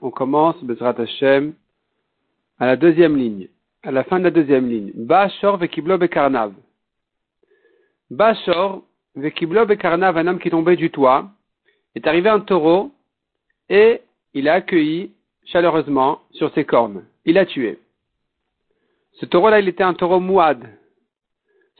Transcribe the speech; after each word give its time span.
on 0.00 0.10
commence 0.10 0.62
Bezrat 0.64 0.94
Hashem 0.98 1.54
à 2.58 2.66
la 2.66 2.76
deuxième 2.76 3.16
ligne, 3.16 3.48
à 3.84 3.92
la 3.92 4.02
fin 4.04 4.18
de 4.18 4.24
la 4.24 4.30
deuxième 4.30 4.68
ligne. 4.68 4.90
Bashor 4.94 5.58
vekiblo 5.58 5.96
bekarnav. 5.96 6.52
Bashor 8.10 8.82
vekiblo 9.14 9.64
bekarnav, 9.64 10.16
un 10.16 10.26
homme 10.26 10.40
qui 10.40 10.50
tombait 10.50 10.76
du 10.76 10.90
toit, 10.90 11.30
est 11.94 12.06
arrivé 12.06 12.28
un 12.28 12.40
taureau 12.40 12.90
et 13.68 14.00
il 14.34 14.48
a 14.48 14.54
accueilli 14.54 15.12
chaleureusement 15.44 16.20
sur 16.32 16.52
ses 16.54 16.64
cornes. 16.64 17.04
Il 17.24 17.34
l'a 17.34 17.46
tué. 17.46 17.78
Ce 19.20 19.26
taureau-là, 19.26 19.60
il 19.60 19.68
était 19.68 19.84
un 19.84 19.94
taureau 19.94 20.18
mouad. 20.18 20.68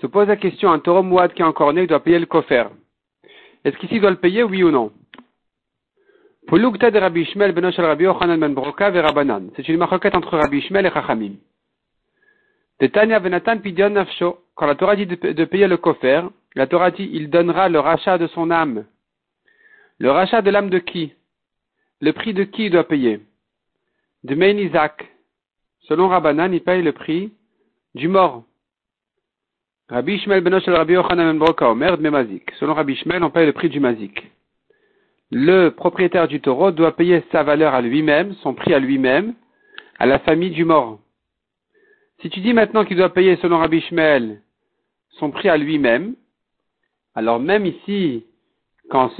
Se 0.00 0.06
pose 0.06 0.28
la 0.28 0.36
question, 0.36 0.70
un 0.70 0.78
taureau 0.78 1.02
mouad 1.02 1.32
qui 1.34 1.42
est 1.42 1.44
encore 1.44 1.72
né, 1.72 1.82
il 1.82 1.86
doit 1.88 2.02
payer 2.02 2.18
le 2.18 2.26
coffre. 2.26 2.70
Est-ce 3.64 3.76
qu'ici 3.78 3.96
il 3.96 4.00
doit 4.00 4.10
le 4.10 4.16
payer, 4.16 4.44
oui 4.44 4.62
ou 4.62 4.70
non? 4.70 4.92
Ben 6.51 6.59
ben. 9.25 9.50
C'est 9.54 9.68
une 9.68 9.77
maroquette 9.77 10.14
entre 10.17 10.36
Rabbi 10.36 10.58
Ishmael 10.58 10.86
et 10.86 10.91
Chachamim. 10.91 11.35
Nafsho. 13.91 14.39
Quand 14.57 14.67
la 14.67 14.75
Torah 14.75 14.96
dit 14.96 15.07
de, 15.07 15.44
payer 15.44 15.68
le 15.68 15.77
coffre, 15.77 16.32
la 16.57 16.67
Torah 16.67 16.91
dit 16.91 17.08
il 17.13 17.31
donnera 17.31 17.68
le 17.68 17.79
rachat 17.79 18.18
de 18.18 18.27
son 18.29 18.50
âme. 18.50 18.85
Le 19.99 20.11
rachat 20.11 20.43
de 20.43 20.50
l'âme 20.50 20.71
de 20.71 20.79
qui? 20.79 21.13
Le 22.00 22.13
prix 22.13 22.35
de 22.35 22.44
qui 22.44 22.64
il 22.64 22.72
doit 22.72 22.89
payer? 22.89 23.21
De 24.25 24.35
Mein 24.35 24.58
Isaac. 24.58 25.07
Selon 25.82 26.08
Rabbanan, 26.08 26.53
il 26.53 26.63
paye 26.63 26.82
le 26.82 26.93
prix 26.93 27.32
du 27.94 28.08
mort. 28.08 28.44
Rabbi 29.89 30.14
Ishmael 30.14 30.41
ben 30.41 30.55
Rabbi 30.55 30.94
Yochanan 30.94 31.32
ben 31.32 31.39
Broka 31.39 31.71
Omer 31.71 31.96
de 31.96 32.11
Mazik. 32.11 32.50
Selon 32.58 32.75
Rabbi 32.75 32.94
Ishmael, 32.94 33.22
on 33.22 33.30
paye 33.30 33.47
le 33.47 33.53
prix 33.53 33.69
du 33.69 33.78
mazik 33.78 34.30
le 35.30 35.70
propriétaire 35.70 36.28
du 36.28 36.41
taureau 36.41 36.72
doit 36.72 36.97
payer 36.97 37.22
sa 37.30 37.42
valeur 37.42 37.75
à 37.75 37.80
lui-même, 37.80 38.34
son 38.42 38.55
prix 38.55 38.75
à 38.75 38.78
lui-même, 38.78 39.34
à 39.98 40.06
la 40.06 40.18
famille 40.18 40.50
du 40.50 40.64
mort. 40.64 40.98
Si 42.20 42.30
tu 42.30 42.41
dis 42.41 42.52
maintenant 42.52 42.84
qu'il 42.84 42.96
doit 42.96 43.14
payer 43.14 43.36
selon 43.36 43.58
Rabbi 43.58 43.82
son 45.18 45.30
prix 45.30 45.48
à 45.48 45.56
lui-même, 45.56 46.14
alors 47.14 47.40
même 47.40 47.66
ici, 47.66 48.24
quand 48.90 49.10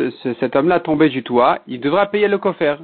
cet 0.41 0.57
homme-là 0.57 0.81
tombait 0.81 1.09
du 1.09 1.23
toit, 1.23 1.61
il 1.67 1.81
devra 1.81 2.07
payer 2.07 2.29
le 2.29 2.39
coffre. 2.39 2.81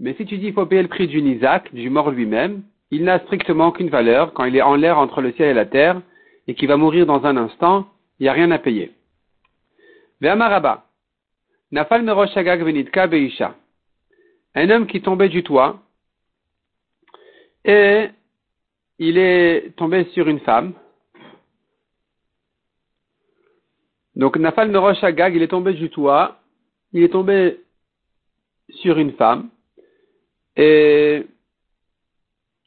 Mais 0.00 0.14
si 0.14 0.24
tu 0.24 0.38
dis 0.38 0.46
qu'il 0.46 0.54
faut 0.54 0.66
payer 0.66 0.82
le 0.82 0.88
prix 0.88 1.06
du 1.06 1.20
Isaac, 1.20 1.72
du 1.74 1.90
mort 1.90 2.10
lui-même, 2.10 2.62
il 2.90 3.04
n'a 3.04 3.18
strictement 3.20 3.68
aucune 3.68 3.90
valeur 3.90 4.32
quand 4.32 4.44
il 4.44 4.56
est 4.56 4.62
en 4.62 4.76
l'air 4.76 4.98
entre 4.98 5.20
le 5.20 5.32
ciel 5.32 5.50
et 5.50 5.54
la 5.54 5.66
terre 5.66 6.00
et 6.46 6.54
qu'il 6.54 6.68
va 6.68 6.76
mourir 6.76 7.06
dans 7.06 7.24
un 7.24 7.36
instant, 7.36 7.86
il 8.18 8.24
n'y 8.24 8.28
a 8.28 8.32
rien 8.32 8.50
à 8.50 8.58
payer. 8.58 8.92
Nafal 11.74 12.04
Meroshagag 12.04 12.62
Venitka 12.62 13.08
Beisha. 13.08 13.56
Un 14.54 14.70
homme 14.70 14.86
qui 14.86 15.02
tombait 15.02 15.28
du 15.28 15.42
toit 15.42 15.82
et 17.64 18.10
il 19.00 19.18
est 19.18 19.74
tombé 19.74 20.04
sur 20.12 20.28
une 20.28 20.38
femme. 20.38 20.74
Donc 24.14 24.36
Nafal 24.36 24.70
Meroshagag, 24.70 25.34
il 25.34 25.42
est 25.42 25.48
tombé 25.48 25.72
du 25.72 25.90
toit, 25.90 26.38
il 26.92 27.02
est 27.02 27.08
tombé 27.08 27.60
sur 28.68 28.96
une 28.96 29.14
femme. 29.14 29.50
Et 30.54 31.26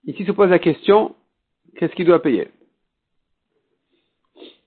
ici 0.04 0.26
se 0.26 0.34
pose 0.34 0.50
la 0.50 0.60
question, 0.60 1.16
qu'est-ce 1.78 1.96
qu'il 1.96 2.08
doit 2.08 2.22
payer? 2.22 2.50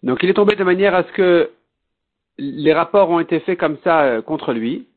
Donc 0.03 0.23
il 0.23 0.31
est 0.31 0.35
tombé 0.35 0.57
de 0.57 0.65
manière 0.65 0.95
à 0.95 1.05
ce 1.05 1.13
que 1.13 1.51
les 2.41 2.73
rapports 2.73 3.11
ont 3.11 3.21
été 3.21 3.41
faits 3.41 3.59
comme 3.59 3.77
ça 3.85 4.03
euh, 4.03 4.23
contre 4.23 4.53
lui. 4.53 4.89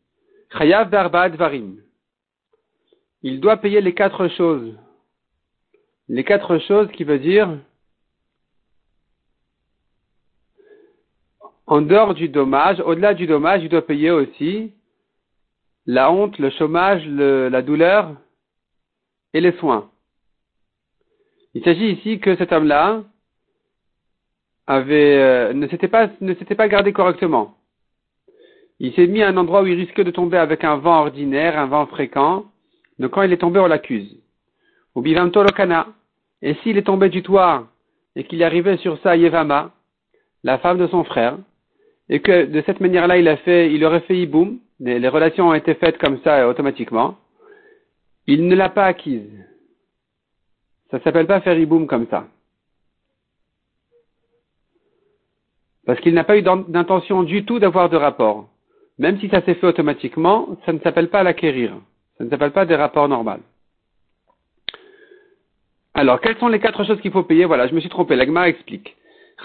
Chayav 0.57 0.89
Varim. 0.89 1.75
Il 3.21 3.39
doit 3.41 3.57
payer 3.57 3.81
les 3.81 3.93
quatre 3.93 4.27
choses. 4.29 4.73
Les 6.07 6.23
quatre 6.23 6.57
choses 6.59 6.89
qui 6.91 7.03
veut 7.03 7.19
dire 7.19 7.57
en 11.65 11.81
dehors 11.81 12.13
du 12.13 12.29
dommage, 12.29 12.79
au-delà 12.81 13.13
du 13.13 13.25
dommage, 13.25 13.63
il 13.63 13.69
doit 13.69 13.85
payer 13.85 14.11
aussi 14.11 14.73
la 15.85 16.11
honte, 16.11 16.37
le 16.37 16.49
chômage, 16.49 17.05
la 17.07 17.61
douleur 17.61 18.15
et 19.33 19.41
les 19.41 19.53
soins. 19.53 19.89
Il 21.53 21.63
s'agit 21.63 21.91
ici 21.91 22.19
que 22.19 22.35
cet 22.35 22.51
homme-là, 22.51 23.03
avait, 24.67 25.17
euh, 25.17 25.53
ne 25.53 25.67
s'était 25.67 25.87
pas, 25.87 26.09
ne 26.21 26.33
s'était 26.35 26.55
pas 26.55 26.67
gardé 26.67 26.93
correctement. 26.93 27.55
Il 28.79 28.93
s'est 28.93 29.07
mis 29.07 29.21
à 29.21 29.27
un 29.29 29.37
endroit 29.37 29.61
où 29.61 29.67
il 29.67 29.79
risquait 29.79 30.03
de 30.03 30.11
tomber 30.11 30.37
avec 30.37 30.63
un 30.63 30.77
vent 30.77 31.01
ordinaire, 31.01 31.57
un 31.57 31.67
vent 31.67 31.85
fréquent. 31.85 32.45
Donc 32.99 33.11
quand 33.11 33.21
il 33.23 33.33
est 33.33 33.37
tombé, 33.37 33.59
on 33.59 33.67
l'accuse. 33.67 34.17
Ou 34.95 35.01
bivanto 35.01 35.43
lokana. 35.43 35.87
Et 36.41 36.55
s'il 36.55 36.77
est 36.77 36.83
tombé 36.83 37.09
du 37.09 37.23
toit 37.23 37.67
et 38.15 38.25
qu'il 38.25 38.41
est 38.41 38.45
arrivé 38.45 38.77
sur 38.77 38.99
ça 38.99 39.15
Yevama, 39.15 39.71
la 40.43 40.57
femme 40.57 40.77
de 40.77 40.87
son 40.87 41.03
frère, 41.03 41.37
et 42.09 42.19
que 42.19 42.45
de 42.45 42.61
cette 42.65 42.81
manière-là 42.81 43.17
il 43.17 43.27
a 43.27 43.37
fait, 43.37 43.71
il 43.71 43.83
aurait 43.85 44.01
fait 44.01 44.17
iboum, 44.17 44.59
les, 44.79 44.99
les 44.99 45.07
relations 45.07 45.47
ont 45.49 45.53
été 45.53 45.73
faites 45.75 45.97
comme 45.97 46.19
ça 46.23 46.47
automatiquement, 46.47 47.15
il 48.27 48.47
ne 48.47 48.55
l'a 48.55 48.69
pas 48.69 48.85
acquise. 48.85 49.31
Ça 50.91 50.99
s'appelle 50.99 51.27
pas 51.27 51.41
faire 51.41 51.57
iboum 51.57 51.87
comme 51.87 52.07
ça. 52.09 52.27
Parce 55.85 55.99
qu'il 55.99 56.13
n'a 56.13 56.23
pas 56.23 56.37
eu 56.37 56.41
d'intention 56.41 57.23
du 57.23 57.45
tout 57.45 57.59
d'avoir 57.59 57.89
de 57.89 57.97
rapport. 57.97 58.49
Même 58.99 59.19
si 59.19 59.27
ça 59.29 59.41
s'est 59.41 59.55
fait 59.55 59.67
automatiquement, 59.67 60.57
ça 60.65 60.73
ne 60.73 60.79
s'appelle 60.79 61.09
pas 61.09 61.23
l'acquérir. 61.23 61.73
Ça 62.17 62.23
ne 62.23 62.29
s'appelle 62.29 62.51
pas 62.51 62.65
des 62.65 62.75
rapports 62.75 63.09
normaux. 63.09 63.41
Alors, 65.95 66.21
quelles 66.21 66.37
sont 66.37 66.47
les 66.47 66.59
quatre 66.59 66.83
choses 66.85 67.01
qu'il 67.01 67.11
faut 67.11 67.23
payer? 67.23 67.45
Voilà, 67.45 67.67
je 67.67 67.75
me 67.75 67.79
suis 67.79 67.89
trompé. 67.89 68.15
L'agma 68.15 68.47
explique. 68.47 68.95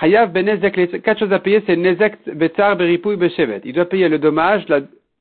Chayav 0.01 0.33
benezek, 0.33 0.77
les 0.77 1.01
quatre 1.01 1.19
choses 1.19 1.33
à 1.33 1.41
payer, 1.41 1.63
c'est 1.67 1.77
nezek 1.77 2.17
betar 2.35 2.77
beripouy 2.77 3.17
beshevet. 3.17 3.63
Il 3.65 3.73
doit 3.73 3.87
payer 3.87 4.09
le 4.09 4.19
dommage, 4.19 4.67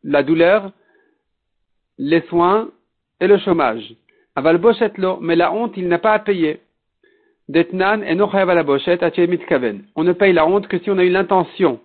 la, 0.03 0.23
douleur, 0.23 0.71
les 1.97 2.21
soins 2.21 2.69
et 3.19 3.27
le 3.27 3.37
chômage. 3.39 3.95
Aval 4.35 4.61
mais 5.21 5.35
la 5.35 5.51
honte, 5.51 5.73
il 5.77 5.87
n'a 5.87 5.97
pas 5.97 6.13
à 6.13 6.19
payer. 6.19 6.59
On 7.49 7.53
ne 10.03 10.13
paye 10.13 10.33
la 10.33 10.47
honte 10.47 10.67
que 10.67 10.79
si 10.79 10.91
on 10.91 10.97
a 10.97 11.03
eu 11.03 11.09
l'intention 11.09 11.79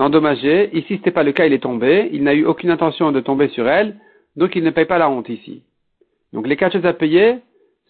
d'endommager. 0.00 0.70
Ici, 0.76 0.88
ce 0.88 0.92
n'était 0.94 1.10
pas 1.10 1.22
le 1.22 1.32
cas, 1.32 1.46
il 1.46 1.52
est 1.52 1.62
tombé. 1.62 2.08
Il 2.12 2.22
n'a 2.22 2.34
eu 2.34 2.46
aucune 2.46 2.70
intention 2.70 3.12
de 3.12 3.20
tomber 3.20 3.48
sur 3.48 3.68
elle. 3.68 3.96
Donc, 4.36 4.56
il 4.56 4.64
ne 4.64 4.70
paye 4.70 4.86
pas 4.86 4.98
la 4.98 5.10
honte 5.10 5.28
ici. 5.28 5.62
Donc, 6.32 6.46
les 6.46 6.56
quatre 6.56 6.72
choses 6.72 6.86
à 6.86 6.94
payer, 6.94 7.36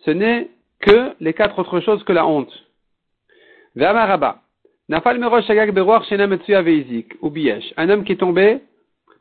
ce 0.05 0.11
n'est 0.11 0.49
que 0.81 1.13
les 1.21 1.35
quatre 1.35 1.59
autres 1.59 1.81
choses 1.81 2.03
que 2.03 2.13
la 2.13 2.27
honte. 2.27 2.53
Nafal 3.77 5.23
Un 7.77 7.91
homme 7.91 8.05
qui 8.05 8.13
est 8.13 8.17
tombé 8.17 8.59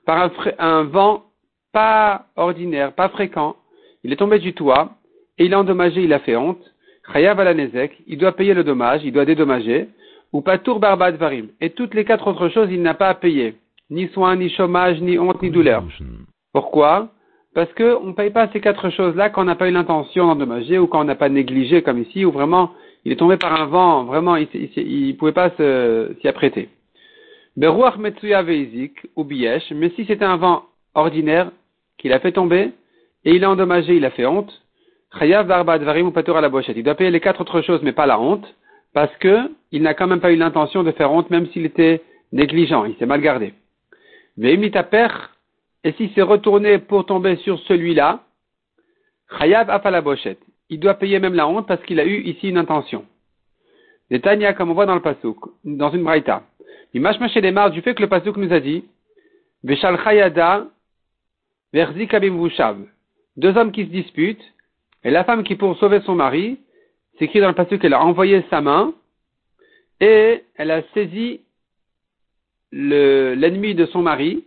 par 0.05 0.23
un, 0.23 0.31
un 0.57 0.83
vent 0.83 1.25
pas 1.71 2.25
ordinaire, 2.35 2.93
pas 2.93 3.09
fréquent. 3.09 3.55
Il 4.03 4.11
est 4.11 4.15
tombé 4.15 4.39
du 4.39 4.53
toit 4.53 4.93
et 5.37 5.45
il 5.45 5.53
a 5.53 5.59
endommagé, 5.59 6.01
il 6.01 6.13
a 6.13 6.19
fait 6.19 6.35
honte. 6.35 6.73
Chayav 7.11 7.37
il 8.07 8.17
doit 8.17 8.33
payer 8.33 8.53
le 8.53 8.63
dommage, 8.63 9.01
il 9.03 9.11
doit 9.11 9.25
dédommager, 9.25 9.87
ou 10.31 10.41
patour 10.41 10.79
barbad 10.79 11.15
varim. 11.15 11.47
Et 11.59 11.71
toutes 11.71 11.93
les 11.93 12.05
quatre 12.05 12.27
autres 12.27 12.49
choses, 12.49 12.69
il 12.71 12.81
n'a 12.81 12.93
pas 12.93 13.09
à 13.09 13.13
payer. 13.15 13.55
Ni 13.89 14.07
soin, 14.09 14.35
ni 14.35 14.49
chômage, 14.49 15.01
ni 15.01 15.17
honte, 15.17 15.41
ni 15.41 15.49
douleur. 15.49 15.83
Pourquoi? 16.53 17.09
Parce 17.55 17.73
qu'on 17.73 18.05
ne 18.05 18.13
paye 18.13 18.29
pas 18.29 18.47
ces 18.53 18.61
quatre 18.61 18.91
choses-là 18.91 19.29
quand 19.29 19.41
on 19.41 19.45
n'a 19.45 19.55
pas 19.55 19.67
eu 19.67 19.71
l'intention 19.71 20.27
d'endommager 20.27 20.77
ou 20.77 20.85
quand 20.85 21.01
on 21.01 21.05
n'a 21.05 21.15
pas 21.15 21.29
négligé 21.29 21.81
comme 21.81 21.99
ici, 21.99 22.23
ou 22.23 22.31
vraiment 22.31 22.71
il 23.05 23.11
est 23.11 23.15
tombé 23.15 23.37
par 23.37 23.59
un 23.59 23.65
vent, 23.65 24.03
vraiment 24.03 24.35
il 24.35 24.47
ne 24.53 25.11
pouvait 25.13 25.31
pas 25.31 25.49
s'y 25.49 26.27
apprêter. 26.27 26.69
Beruach 27.57 27.97
metsuya 27.97 28.43
veizik 28.43 28.93
ou 29.15 29.23
biesh, 29.23 29.71
mais 29.71 29.89
si 29.95 30.05
c'était 30.05 30.25
un 30.25 30.37
vent 30.37 30.65
ordinaire 30.93 31.51
qu'il 31.97 32.13
a 32.13 32.19
fait 32.19 32.31
tomber 32.31 32.71
et 33.25 33.33
il 33.33 33.43
a 33.43 33.49
endommagé, 33.49 33.95
il 33.95 34.05
a 34.05 34.11
fait 34.11 34.25
honte, 34.25 34.61
Il 35.11 36.83
doit 36.83 36.95
payer 36.95 37.11
les 37.11 37.19
quatre 37.19 37.41
autres 37.41 37.61
choses, 37.61 37.81
mais 37.81 37.93
pas 37.93 38.05
la 38.05 38.19
honte, 38.19 38.55
parce 38.93 39.15
que 39.17 39.51
il 39.71 39.81
n'a 39.81 39.93
quand 39.93 40.07
même 40.07 40.19
pas 40.19 40.31
eu 40.31 40.35
l'intention 40.35 40.83
de 40.83 40.91
faire 40.91 41.11
honte, 41.11 41.29
même 41.29 41.47
s'il 41.47 41.65
était 41.65 42.01
négligent, 42.31 42.85
il 42.85 42.95
s'est 42.97 43.05
mal 43.05 43.21
gardé. 43.21 43.53
per, 44.37 45.07
et 45.83 45.93
s'il 45.93 46.11
s'est 46.13 46.21
retourné 46.21 46.77
pour 46.77 47.05
tomber 47.05 47.37
sur 47.37 47.59
celui-là, 47.61 48.23
Chayav 49.37 49.69
à 49.69 49.91
la 49.91 50.01
bochette. 50.01 50.39
Il 50.69 50.79
doit 50.79 50.95
payer 50.95 51.19
même 51.19 51.33
la 51.33 51.47
honte 51.47 51.67
parce 51.67 51.81
qu'il 51.83 51.99
a 51.99 52.05
eu 52.05 52.21
ici 52.23 52.49
une 52.49 52.57
intention. 52.57 53.05
Les 54.09 54.19
Tanya, 54.21 54.53
comme 54.53 54.71
on 54.71 54.73
voit 54.73 54.85
dans 54.85 54.95
le 54.95 55.01
Pasuk, 55.01 55.37
dans 55.63 55.91
une 55.91 56.03
braïta. 56.03 56.43
Imashma 56.93 57.27
chez 57.29 57.41
les 57.41 57.51
marres 57.51 57.71
du 57.71 57.81
fait 57.81 57.93
que 57.93 58.01
le 58.01 58.09
Pasuk 58.09 58.37
nous 58.37 58.51
a 58.51 58.59
dit, 58.59 58.83
Veshal 59.63 59.99
Chayada, 60.03 60.67
Verzi 61.73 62.07
Deux 63.37 63.57
hommes 63.57 63.71
qui 63.71 63.85
se 63.85 63.89
disputent, 63.89 64.53
et 65.03 65.11
la 65.11 65.23
femme 65.23 65.43
qui, 65.43 65.55
pour 65.55 65.77
sauver 65.77 66.01
son 66.01 66.15
mari, 66.15 66.59
c'est 67.17 67.25
écrit 67.25 67.39
dans 67.41 67.47
le 67.47 67.53
passage 67.53 67.79
qu'elle 67.79 67.93
a 67.93 68.03
envoyé 68.03 68.43
sa 68.49 68.61
main 68.61 68.93
et 69.99 70.43
elle 70.55 70.71
a 70.71 70.81
saisi 70.93 71.41
l'ennemi 72.71 73.75
de 73.75 73.85
son 73.87 74.01
mari 74.01 74.43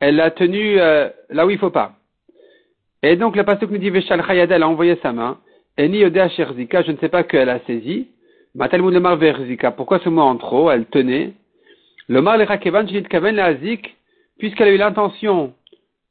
elle 0.00 0.16
l'a 0.16 0.30
tenu 0.30 0.80
euh, 0.80 1.10
là 1.28 1.46
où 1.46 1.50
il 1.50 1.58
faut 1.58 1.70
pas. 1.70 1.92
Et 3.02 3.16
donc 3.16 3.36
le 3.36 3.44
pasuk 3.44 3.70
nous 3.70 3.78
dit 3.78 3.90
Veshal 3.90 4.24
Chayada, 4.26 4.56
elle 4.56 4.62
a 4.62 4.68
envoyé 4.68 4.96
sa 5.02 5.12
main. 5.12 5.38
Eni 5.76 6.04
Odea 6.04 6.28
Sherzika, 6.30 6.82
je 6.82 6.92
ne 6.92 6.96
sais 6.96 7.08
pas 7.08 7.22
qu'elle 7.22 7.48
a 7.48 7.60
saisi. 7.66 8.08
Pourquoi 9.76 9.98
ce 10.00 10.08
mot 10.08 10.22
en 10.22 10.36
trop 10.36 10.70
Elle 10.70 10.86
tenait? 10.86 11.32
Le 12.08 12.20
Mar 12.20 12.36
Lerakevan 12.36 12.88
Shinit 12.88 13.04
Kaven 13.04 13.40
puisqu'elle 14.38 14.68
a 14.68 14.72
eu 14.72 14.78
l'intention 14.78 15.52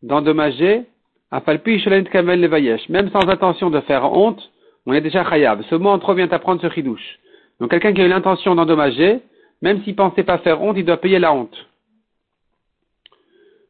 d'endommager, 0.04 0.84
Même 1.32 3.10
sans 3.12 3.30
intention 3.30 3.70
de 3.70 3.80
faire 3.82 4.12
honte, 4.12 4.52
on 4.86 4.94
est 4.94 5.02
déjà 5.02 5.24
Chayab. 5.24 5.62
Ce 5.70 5.76
mot 5.76 5.90
en 5.90 6.00
trop 6.00 6.14
vient 6.14 6.30
apprendre 6.30 6.62
ce 6.62 6.70
chidouche. 6.70 7.20
Donc 7.60 7.72
quelqu'un 7.72 7.94
qui 7.94 8.02
a 8.02 8.06
eu 8.06 8.10
l'intention 8.10 8.56
d'endommager, 8.56 9.20
même 9.62 9.84
s'il 9.84 9.96
pensait 9.96 10.24
pas 10.24 10.40
faire 10.40 10.62
honte, 10.62 10.78
il 10.78 10.86
doit 10.86 10.98
payer 10.98 11.20
la 11.20 11.34
honte. 11.34 11.68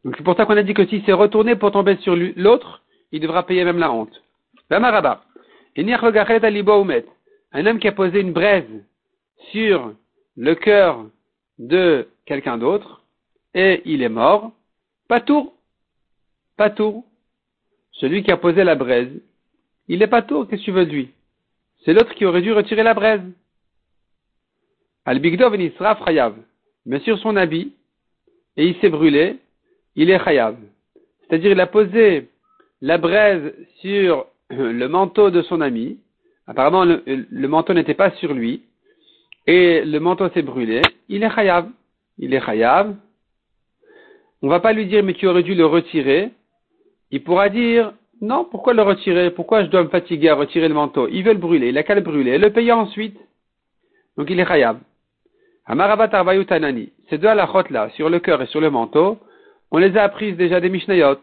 Donc 0.06 0.16
c'est 0.18 0.24
pour 0.24 0.38
ça 0.38 0.46
qu'on 0.46 0.56
a 0.56 0.64
dit 0.64 0.74
que 0.74 0.86
s'il 0.86 1.04
s'est 1.04 1.14
retourné 1.14 1.56
pour 1.56 1.72
tomber 1.72 1.98
sur 1.98 2.16
l'autre, 2.16 2.84
il 3.12 3.20
devra 3.20 3.46
payer 3.46 3.66
même 3.66 3.80
la 3.80 3.92
honte. 3.92 4.24
Un 7.52 7.66
homme 7.66 7.80
qui 7.80 7.88
a 7.88 7.92
posé 7.92 8.22
une 8.22 8.32
braise 8.32 8.86
sur 9.52 9.94
le 10.38 10.56
cœur 10.56 11.06
de 11.58 12.08
quelqu'un 12.26 12.58
d'autre 12.58 13.02
et 13.54 13.82
il 13.86 14.04
est 14.04 14.10
mort, 14.10 14.52
pas 15.08 15.20
tout, 15.20 15.52
pas 16.56 16.70
tout. 16.70 17.04
Celui 18.00 18.24
qui 18.24 18.32
a 18.32 18.38
posé 18.38 18.64
la 18.64 18.76
braise, 18.76 19.12
il 19.88 20.00
n'est 20.00 20.08
pas 20.08 20.22
tout, 20.22 20.46
qu'est-ce 20.46 20.62
que 20.62 20.66
tu 20.66 20.72
veux 20.72 20.86
de 20.86 20.92
lui? 20.92 21.10
C'est 21.84 21.94
l'autre 21.94 22.14
qui 22.16 22.26
aurait 22.26 22.42
dû 22.42 22.52
retirer 22.54 22.84
la 22.84 22.94
braise. 22.94 23.22
Al-Bigdov 25.06 25.56
Chayav. 26.06 26.36
Mais 26.86 27.00
sur 27.00 27.18
son 27.20 27.36
habit, 27.36 27.74
et 28.58 28.68
il 28.68 28.76
s'est 28.80 28.90
brûlé, 28.90 29.38
il 29.96 30.10
est 30.10 30.24
Chayav. 30.24 30.56
C'est-à-dire, 31.22 31.52
il 31.52 31.60
a 31.60 31.68
posé 31.68 32.30
la 32.82 32.98
braise 32.98 33.54
sur 33.82 34.26
le 34.50 34.88
manteau 34.88 35.30
de 35.30 35.42
son 35.42 35.62
ami. 35.62 35.98
Apparemment, 36.48 36.84
le, 36.86 37.48
manteau 37.48 37.74
n'était 37.74 37.94
pas 37.94 38.12
sur 38.12 38.34
lui. 38.34 38.64
Et 39.46 39.84
le 39.84 40.00
manteau 40.00 40.30
s'est 40.30 40.42
brûlé. 40.42 40.82
Il 41.10 41.24
est 41.24 41.34
Chayav. 41.34 41.70
Il 42.18 42.34
est 42.34 42.46
Chayav. 42.46 42.96
On 44.42 44.48
va 44.48 44.60
pas 44.60 44.74
lui 44.74 44.86
dire, 44.86 45.04
mais 45.04 45.14
tu 45.14 45.28
aurais 45.28 45.44
dû 45.44 45.54
le 45.54 45.66
retirer. 45.66 46.32
Il 47.12 47.24
pourra 47.24 47.50
dire, 47.50 47.94
non, 48.22 48.46
pourquoi 48.46 48.74
le 48.74 48.82
retirer? 48.82 49.32
Pourquoi 49.32 49.64
je 49.64 49.70
dois 49.70 49.84
me 49.84 49.90
fatiguer 49.90 50.30
à 50.30 50.36
retirer 50.36 50.68
le 50.68 50.74
manteau? 50.74 51.08
Il 51.08 51.24
veut 51.24 51.34
le 51.34 51.40
brûler, 51.40 51.70
il 51.70 51.78
a 51.78 51.84
qu'à 51.84 51.96
le 51.96 52.02
brûler, 52.02 52.38
le 52.38 52.52
payer 52.52 52.72
ensuite. 52.72 53.18
Donc 54.18 54.30
il 54.30 54.40
est 54.40 54.46
Chayav. 54.46 54.80
Amarabat 55.66 56.10
Tanani. 56.10 56.92
Ces 57.10 57.18
deux 57.18 57.28
halakhot 57.28 57.70
là, 57.70 57.90
sur 57.92 58.10
le 58.10 58.20
cœur 58.20 58.42
et 58.42 58.48
sur 58.48 58.60
le 58.60 58.70
manteau, 58.70 59.18
on 59.72 59.78
les 59.78 59.96
a 59.98 60.04
apprises 60.04 60.36
déjà 60.36 60.60
des 60.60 60.70
Mishnayot. 60.70 61.20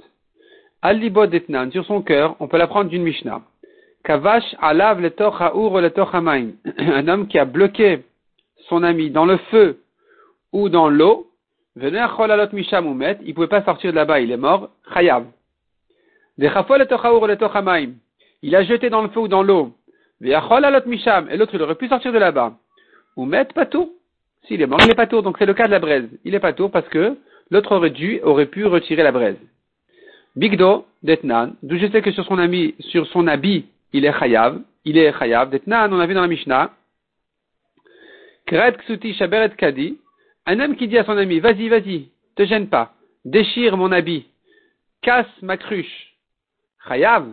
Al-Libod 0.82 1.34
Etnan, 1.34 1.70
sur 1.72 1.84
son 1.84 2.00
cœur, 2.00 2.36
on 2.40 2.48
peut 2.48 2.58
l'apprendre 2.58 2.88
d'une 2.90 3.02
Mishnah. 3.02 3.42
Kavash 4.04 4.44
alav 4.60 5.00
le 5.00 5.12
ou 5.56 5.78
le 5.78 6.80
Un 6.94 7.08
homme 7.08 7.26
qui 7.26 7.38
a 7.38 7.44
bloqué 7.44 8.04
son 8.68 8.82
ami 8.82 9.10
dans 9.10 9.26
le 9.26 9.36
feu 9.50 9.80
ou 10.52 10.68
dans 10.68 10.88
l'eau, 10.88 11.26
venez 11.74 12.04
cholalot 12.16 12.48
misham 12.52 13.02
il 13.24 13.34
pouvait 13.34 13.48
pas 13.48 13.64
sortir 13.64 13.90
de 13.90 13.96
là-bas, 13.96 14.20
il 14.20 14.30
est 14.30 14.36
mort, 14.36 14.70
chayav. 14.94 15.24
Il 16.38 16.46
a 18.54 18.62
jeté 18.64 18.90
dans 18.90 19.02
le 19.02 19.08
feu 19.08 19.20
ou 19.20 19.28
dans 19.28 19.42
l'eau. 19.42 19.74
et 20.20 20.30
l'autre 20.30 21.54
il 21.54 21.62
aurait 21.62 21.74
pu 21.74 21.88
sortir 21.88 22.12
de 22.12 22.18
là-bas. 22.18 22.54
Ou 23.16 23.24
met 23.24 23.44
pas 23.46 23.66
tout. 23.66 23.92
S'il 24.46 24.62
est 24.62 24.66
mort, 24.66 24.78
il 24.82 24.88
n'est 24.88 24.94
pas 24.94 25.06
tour, 25.06 25.22
donc 25.22 25.36
c'est 25.38 25.46
le 25.46 25.54
cas 25.54 25.66
de 25.66 25.72
la 25.72 25.78
braise. 25.78 26.08
Il 26.24 26.32
n'est 26.32 26.40
pas 26.40 26.52
tour 26.52 26.70
parce 26.70 26.88
que 26.88 27.16
l'autre 27.50 27.74
aurait 27.74 27.90
dû, 27.90 28.20
aurait 28.22 28.46
pu 28.46 28.64
retirer 28.64 29.02
la 29.02 29.12
braise. 29.12 29.38
Bigdo, 30.36 30.86
d'Etnan, 31.02 31.54
d'où 31.62 31.78
je 31.78 31.86
sais 31.86 32.02
que 32.02 32.12
sur 32.12 32.24
son 32.26 32.38
ami, 32.38 32.74
sur 32.78 33.06
son 33.06 33.26
habit, 33.26 33.66
il 33.92 34.04
est 34.04 34.12
chayav, 34.12 34.60
il 34.84 34.98
est 34.98 35.12
chayav. 35.18 35.50
D'Etnan, 35.50 35.92
on 35.92 35.98
a 35.98 36.06
vu 36.06 36.14
dans 36.14 36.20
la 36.20 36.28
Mishnah, 36.28 36.70
Kret 38.46 38.76
Ksuti 38.78 39.14
Shaberet 39.14 39.56
Kadi, 39.56 39.98
un 40.46 40.60
homme 40.60 40.76
qui 40.76 40.86
dit 40.86 40.98
à 40.98 41.04
son 41.04 41.16
ami, 41.16 41.40
vas-y, 41.40 41.68
vas-y, 41.68 42.08
te 42.36 42.44
gêne 42.44 42.68
pas, 42.68 42.92
déchire 43.24 43.76
mon 43.76 43.90
habit, 43.90 44.26
casse 45.02 45.26
ma 45.42 45.56
cruche. 45.56 46.05
Chayav, 46.88 47.26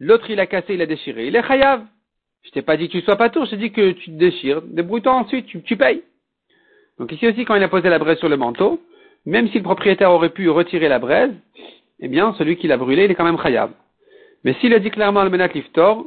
l'autre 0.00 0.30
il 0.30 0.40
a 0.40 0.46
cassé, 0.46 0.74
il 0.74 0.82
a 0.82 0.86
déchiré, 0.86 1.26
il 1.26 1.36
est 1.36 1.46
chayav. 1.46 1.84
Je 2.42 2.50
t'ai 2.50 2.62
pas 2.62 2.76
dit 2.76 2.88
que 2.88 2.92
tu 2.92 3.00
sois 3.02 3.16
pas 3.16 3.30
tour, 3.30 3.44
je 3.44 3.50
t'ai 3.50 3.56
dit 3.56 3.72
que 3.72 3.92
tu 3.92 4.06
te 4.06 4.16
déchires, 4.16 4.62
débrouille-toi 4.62 5.12
ensuite, 5.12 5.46
tu, 5.46 5.76
payes. 5.76 6.02
Donc 6.98 7.12
ici 7.12 7.26
aussi, 7.26 7.44
quand 7.44 7.54
il 7.54 7.62
a 7.62 7.68
posé 7.68 7.88
la 7.88 7.98
braise 7.98 8.18
sur 8.18 8.28
le 8.28 8.36
manteau, 8.36 8.80
même 9.26 9.48
si 9.48 9.58
le 9.58 9.64
propriétaire 9.64 10.10
aurait 10.10 10.30
pu 10.30 10.48
retirer 10.48 10.88
la 10.88 10.98
braise, 10.98 11.34
eh 12.00 12.08
bien, 12.08 12.34
celui 12.38 12.56
qui 12.56 12.68
l'a 12.68 12.76
brûlé, 12.76 13.04
il 13.04 13.10
est 13.10 13.14
quand 13.14 13.24
même 13.24 13.38
khayab. 13.38 13.72
Mais 14.44 14.54
s'il 14.54 14.72
a 14.72 14.78
dit 14.78 14.90
clairement 14.90 15.20
al 15.20 15.30
menat 15.30 15.48
liftor, 15.48 16.06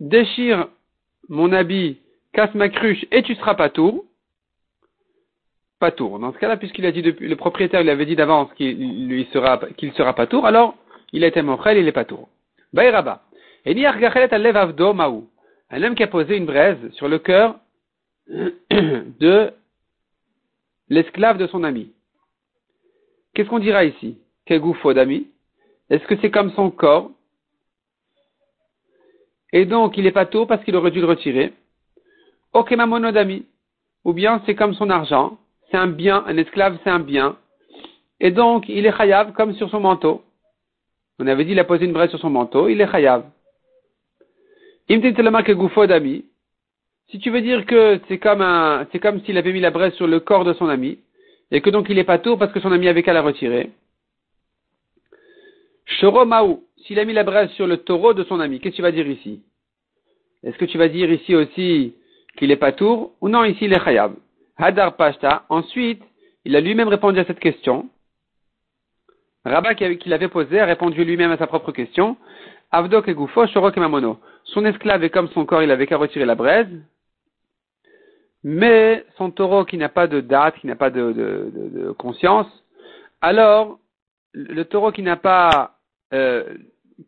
déchire 0.00 0.68
mon 1.28 1.52
habit, 1.52 1.98
casse 2.32 2.54
ma 2.54 2.68
cruche 2.68 3.04
et 3.10 3.22
tu 3.22 3.34
seras 3.34 3.54
pas 3.54 3.68
tour, 3.68 4.04
pas 5.78 5.92
tour. 5.92 6.18
Dans 6.18 6.32
ce 6.32 6.38
cas-là, 6.38 6.56
puisqu'il 6.56 6.86
a 6.86 6.92
dit 6.92 7.02
depuis, 7.02 7.28
le 7.28 7.36
propriétaire 7.36 7.82
lui 7.82 7.90
avait 7.90 8.06
dit 8.06 8.16
d'avance 8.16 8.52
qu'il 8.54 9.08
lui 9.08 9.28
sera, 9.32 9.58
qu'il 9.76 9.92
sera 9.92 10.14
pas 10.14 10.26
tour, 10.26 10.46
alors 10.46 10.74
il 11.12 11.24
a 11.24 11.28
été 11.28 11.42
mochel, 11.42 11.78
il 11.78 11.86
est 11.86 11.92
pas 11.92 12.04
tour. 12.04 12.28
Bayraba. 12.72 13.22
Et 13.64 13.86
Un 15.70 15.82
homme 15.82 15.94
qui 15.94 16.02
a 16.02 16.06
posé 16.06 16.36
une 16.36 16.46
braise 16.46 16.90
sur 16.92 17.08
le 17.08 17.18
cœur 17.18 17.56
de 18.28 19.52
l'esclave 20.88 21.38
de 21.38 21.46
son 21.46 21.64
ami. 21.64 21.92
Qu'est-ce 23.34 23.48
qu'on 23.48 23.58
dira 23.58 23.84
ici? 23.84 24.18
Kegoufo 24.46 24.94
d'ami? 24.94 25.28
Est-ce 25.90 26.04
que 26.06 26.16
c'est 26.20 26.30
comme 26.30 26.50
son 26.52 26.70
corps? 26.70 27.10
Et 29.52 29.64
donc 29.64 29.96
il 29.96 30.06
est 30.06 30.12
pas 30.12 30.26
tôt 30.26 30.46
parce 30.46 30.62
qu'il 30.64 30.76
aurait 30.76 30.90
dû 30.90 31.00
le 31.00 31.06
retirer. 31.06 31.52
Okemamono 32.52 33.12
d'ami 33.12 33.46
Ou 34.04 34.12
bien 34.12 34.42
c'est 34.44 34.54
comme 34.54 34.74
son 34.74 34.90
argent, 34.90 35.38
c'est 35.70 35.76
un 35.76 35.86
bien, 35.86 36.24
un 36.26 36.36
esclave 36.36 36.78
c'est 36.84 36.90
un 36.90 37.00
bien. 37.00 37.36
Et 38.20 38.30
donc 38.30 38.68
il 38.68 38.86
est 38.86 38.96
chayav 38.96 39.32
comme 39.32 39.54
sur 39.54 39.70
son 39.70 39.80
manteau. 39.80 40.22
On 41.18 41.26
avait 41.26 41.44
dit 41.44 41.52
il 41.52 41.58
a 41.58 41.64
posé 41.64 41.84
une 41.84 41.92
braise 41.92 42.10
sur 42.10 42.20
son 42.20 42.30
manteau, 42.30 42.68
il 42.68 42.80
est 42.80 42.90
chayav. 42.90 43.24
D'ami 44.88 46.24
si 47.10 47.18
tu 47.18 47.30
veux 47.30 47.40
dire 47.40 47.64
que 47.64 48.00
c'est 48.06 48.18
comme 48.18 48.42
un, 48.42 48.86
c'est 48.92 48.98
comme 48.98 49.22
s'il 49.22 49.38
avait 49.38 49.52
mis 49.52 49.60
la 49.60 49.70
braise 49.70 49.94
sur 49.94 50.06
le 50.06 50.20
corps 50.20 50.44
de 50.44 50.52
son 50.52 50.68
ami, 50.68 50.98
et 51.50 51.62
que 51.62 51.70
donc 51.70 51.88
il 51.88 51.98
est 51.98 52.04
pas 52.04 52.18
tour 52.18 52.38
parce 52.38 52.52
que 52.52 52.60
son 52.60 52.70
ami 52.70 52.86
avait 52.86 53.02
qu'à 53.02 53.14
la 53.14 53.22
retirer. 53.22 53.70
Shoromaou, 55.86 56.64
s'il 56.84 56.98
a 56.98 57.06
mis 57.06 57.14
la 57.14 57.24
braise 57.24 57.50
sur 57.52 57.66
le 57.66 57.78
taureau 57.78 58.12
de 58.12 58.24
son 58.24 58.40
ami, 58.40 58.60
qu'est-ce 58.60 58.72
que 58.72 58.76
tu 58.76 58.82
vas 58.82 58.92
dire 58.92 59.08
ici? 59.08 59.40
Est-ce 60.44 60.58
que 60.58 60.66
tu 60.66 60.76
vas 60.76 60.88
dire 60.88 61.10
ici 61.10 61.34
aussi 61.34 61.94
qu'il 62.36 62.50
est 62.50 62.56
pas 62.56 62.72
tour, 62.72 63.12
ou 63.22 63.30
non, 63.30 63.44
ici 63.44 63.64
il 63.64 63.72
est 63.72 63.82
chayab? 63.82 64.12
Hadar 64.58 64.96
Pashta, 64.96 65.44
ensuite, 65.48 66.02
il 66.44 66.56
a 66.56 66.60
lui-même 66.60 66.88
répondu 66.88 67.18
à 67.18 67.24
cette 67.24 67.40
question. 67.40 67.88
Rabat 69.44 69.74
qui 69.74 70.08
l'avait 70.08 70.28
posé 70.28 70.60
a 70.60 70.66
répondu 70.66 71.04
lui-même 71.04 71.30
à 71.30 71.38
sa 71.38 71.46
propre 71.46 71.72
question. 71.72 72.16
Avdok 72.70 73.08
et 73.08 73.14
Goufo, 73.14 73.46
Shorok 73.46 73.76
et 73.78 73.80
Son 74.44 74.64
esclave 74.64 75.04
est 75.04 75.10
comme 75.10 75.28
son 75.28 75.46
corps, 75.46 75.62
il 75.62 75.70
avait 75.70 75.86
qu'à 75.86 75.96
retirer 75.96 76.26
la 76.26 76.34
braise 76.34 76.68
mais 78.44 79.04
son 79.16 79.30
taureau 79.30 79.64
qui 79.64 79.76
n'a 79.76 79.88
pas 79.88 80.06
de 80.06 80.20
date, 80.20 80.58
qui 80.58 80.66
n'a 80.66 80.76
pas 80.76 80.90
de, 80.90 81.94
conscience, 81.98 82.46
alors 83.20 83.78
le 84.32 84.64
taureau 84.64 84.92
qui 84.92 85.02
n'a 85.02 85.16
pas, 85.16 85.78
euh, 86.12 86.44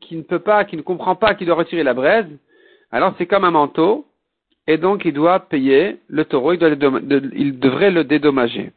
qui 0.01 0.17
ne 0.17 0.23
peut 0.23 0.41
pas, 0.41 0.65
qui 0.65 0.77
ne 0.77 0.83
comprend 0.83 1.15
pas 1.15 1.35
qu'il 1.35 1.47
doit 1.47 1.57
retirer 1.57 1.83
la 1.83 1.95
braise, 1.95 2.27
alors 2.91 3.15
c'est 3.19 3.27
comme 3.27 3.45
un 3.45 3.53
manteau, 3.53 4.07
et 4.71 4.79
donc 4.79 5.05
il 5.05 5.13
doit 5.13 5.41
payer 5.41 5.99
le 6.09 6.25
taureau, 6.25 6.53
il, 6.53 6.61
devrait 6.61 7.91
le 7.91 8.05
dédommager. 8.05 8.71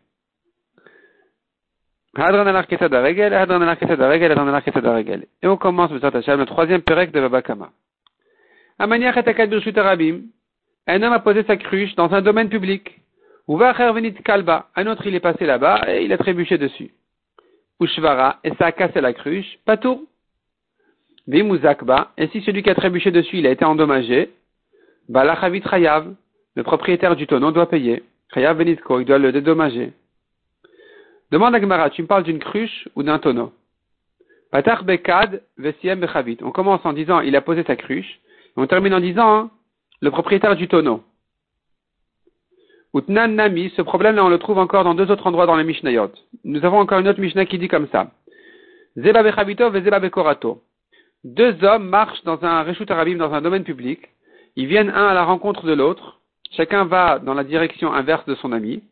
Et 5.44 5.48
on 5.48 5.58
commence 5.58 5.92
le 5.92 6.46
troisième 6.46 6.82
perek 6.82 7.12
de 7.12 7.20
Babakama. 7.22 7.70
Un 8.80 8.92
homme 11.04 11.14
a 11.14 11.20
posé 11.20 11.44
sa 11.44 11.58
cruche 11.58 11.94
dans 11.94 12.12
un 12.12 12.22
domaine 12.22 12.50
public. 12.50 13.00
Kalba. 14.26 14.70
Un 14.76 14.88
autre, 14.88 15.06
il 15.06 15.14
est 15.14 15.20
passé 15.20 15.46
là-bas 15.46 15.84
et 15.90 16.06
il 16.06 16.12
a 16.12 16.18
trébuché 16.18 16.58
dessus. 16.58 16.90
Ushvara, 17.80 18.40
et 18.44 18.52
ça 18.56 18.66
a 18.66 18.72
cassé 18.72 19.00
la 19.00 19.14
cruche. 19.14 19.60
Patour. 19.64 20.02
Vimuzakba. 21.28 22.14
Et 22.18 22.30
si 22.30 22.42
celui 22.42 22.64
qui 22.64 22.72
a 22.72 22.76
trébuché 22.76 23.12
dessus, 23.12 23.38
il 23.38 23.46
a 23.46 23.52
été 23.52 23.64
endommagé. 23.64 24.32
Balachavit 25.10 25.64
Chayav. 25.64 26.14
Le 26.56 26.64
propriétaire 26.64 27.16
du 27.16 27.28
tonneau 27.28 27.52
doit 27.52 27.70
payer. 27.70 28.04
Chayav 28.34 28.58
Venitko, 28.58 29.00
il 29.00 29.06
doit 29.06 29.18
le 29.18 29.32
dédommager. 29.32 29.94
Demande 31.32 31.56
à 31.56 31.62
Gemara, 31.62 31.90
tu 31.90 32.02
me 32.04 32.08
parles 32.08 32.24
d'une 32.24 32.40
cruche 32.40 32.88
ou 32.96 33.04
d'un 33.04 33.20
tonneau? 33.20 33.54
Patar 34.52 34.84
Bekad 34.84 35.42
Vesiem 35.58 36.00
Bechavit. 36.00 36.38
On 36.42 36.52
commence 36.52 36.86
en 36.86 36.94
disant, 36.94 37.22
il 37.22 37.36
a 37.36 37.42
posé 37.42 37.64
sa 37.64 37.76
cruche. 37.76 38.20
on 38.56 38.68
termine 38.68 38.94
en 38.94 39.00
disant, 39.00 39.36
hein, 39.36 39.52
le 40.00 40.12
propriétaire 40.12 40.56
du 40.56 40.68
tonneau. 40.68 41.04
Utnan 42.94 43.30
Nami, 43.30 43.74
ce 43.76 43.82
problème-là, 43.82 44.24
on 44.24 44.30
le 44.30 44.38
trouve 44.38 44.60
encore 44.60 44.84
dans 44.84 44.94
deux 44.94 45.10
autres 45.10 45.26
endroits 45.26 45.48
dans 45.48 45.56
les 45.56 45.64
Mishnayot. 45.64 46.12
Nous 46.44 46.64
avons 46.64 46.78
encore 46.78 47.00
une 47.00 47.08
autre 47.08 47.20
Mishnah 47.20 47.48
qui 47.48 47.58
dit 47.58 47.68
comme 47.68 47.88
ça. 47.88 48.12
Zeba 48.96 49.24
Bechavito 49.24 49.74
et 49.74 49.82
Bekorato. 49.82 50.62
Deux 51.24 51.64
hommes 51.64 51.90
marchent 51.90 52.24
dans 52.24 52.44
un 52.44 52.62
Reshut 52.62 52.92
Arabim, 52.92 53.18
dans 53.18 53.34
un 53.34 53.42
domaine 53.42 53.64
public. 53.64 54.02
Ils 54.56 54.68
viennent 54.68 54.90
un 54.90 55.08
à 55.08 55.14
la 55.14 55.24
rencontre 55.24 55.66
de 55.66 55.74
l'autre. 55.74 56.20
Chacun 56.52 56.86
va 56.86 57.20
dans 57.20 57.34
la 57.34 57.44
direction 57.44 57.94
inverse 57.94 58.26
de 58.26 58.36
son 58.36 58.52
ami. 58.52 58.84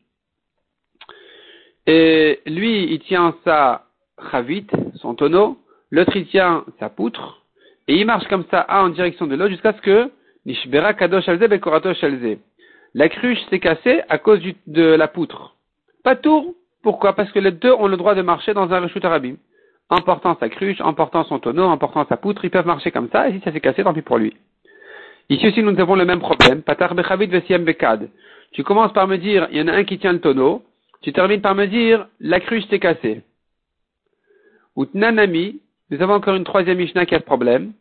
Et 1.87 2.39
lui, 2.45 2.91
il 2.91 2.99
tient 2.99 3.35
sa 3.43 3.85
chavit, 4.31 4.67
son 4.95 5.15
tonneau. 5.15 5.57
L'autre, 5.91 6.15
il 6.15 6.27
tient 6.27 6.63
sa 6.79 6.89
poutre. 6.89 7.41
Et 7.87 7.95
il 7.95 8.05
marche 8.05 8.27
comme 8.27 8.45
ça, 8.49 8.65
un 8.69 8.85
en 8.85 8.89
direction 8.89 9.27
de 9.27 9.35
l'autre, 9.35 9.51
jusqu'à 9.51 9.73
ce 9.73 9.81
que 9.81 10.11
Nishbera 10.45 10.93
Kadosh. 10.93 11.27
La 12.93 13.09
cruche 13.09 13.39
s'est 13.49 13.59
cassée 13.59 14.01
à 14.09 14.17
cause 14.17 14.41
de 14.67 14.83
la 14.83 15.07
poutre. 15.07 15.55
Pas 16.03 16.15
tour. 16.15 16.53
Pourquoi? 16.83 17.13
Parce 17.13 17.31
que 17.31 17.39
les 17.39 17.51
deux 17.51 17.71
ont 17.71 17.87
le 17.87 17.97
droit 17.97 18.15
de 18.15 18.21
marcher 18.23 18.53
dans 18.53 18.71
un 18.73 18.79
Reshut 18.79 19.05
Arabim. 19.05 19.35
En 19.89 20.01
portant 20.01 20.35
sa 20.39 20.49
cruche, 20.49 20.81
en 20.81 20.93
portant 20.93 21.23
son 21.25 21.39
tonneau, 21.39 21.65
en 21.65 21.77
portant 21.77 22.05
sa 22.07 22.17
poutre, 22.17 22.43
ils 22.45 22.49
peuvent 22.49 22.65
marcher 22.65 22.91
comme 22.91 23.09
ça, 23.11 23.29
et 23.29 23.33
si 23.33 23.41
ça 23.41 23.51
s'est 23.51 23.59
cassé, 23.59 23.83
tant 23.83 23.93
pis 23.93 24.01
pour 24.01 24.17
lui. 24.17 24.33
Ici 25.29 25.47
aussi, 25.47 25.63
nous 25.63 25.79
avons 25.79 25.95
le 25.95 26.05
même 26.05 26.19
problème. 26.19 26.61
Patar 26.61 26.95
bechavit 26.95 27.27
vesiem 27.27 27.63
bekad. 27.63 28.09
Tu 28.51 28.63
commences 28.63 28.93
par 28.93 29.07
me 29.07 29.17
dire, 29.17 29.47
il 29.51 29.57
y 29.57 29.61
en 29.61 29.67
a 29.67 29.73
un 29.73 29.83
qui 29.83 29.97
tient 29.97 30.13
le 30.13 30.19
tonneau. 30.19 30.63
Tu 31.01 31.13
termines 31.13 31.41
par 31.41 31.55
me 31.55 31.65
dire, 31.67 32.07
la 32.19 32.39
cruche 32.39 32.67
s'est 32.69 32.79
cassée. 32.79 33.21
Utnanami, 34.77 35.61
nous 35.89 36.01
avons 36.01 36.13
encore 36.13 36.35
une 36.35 36.43
troisième 36.43 36.77
Mishnah 36.77 37.05
qui 37.05 37.15
a 37.15 37.19
ce 37.19 37.25
problème. 37.25 37.73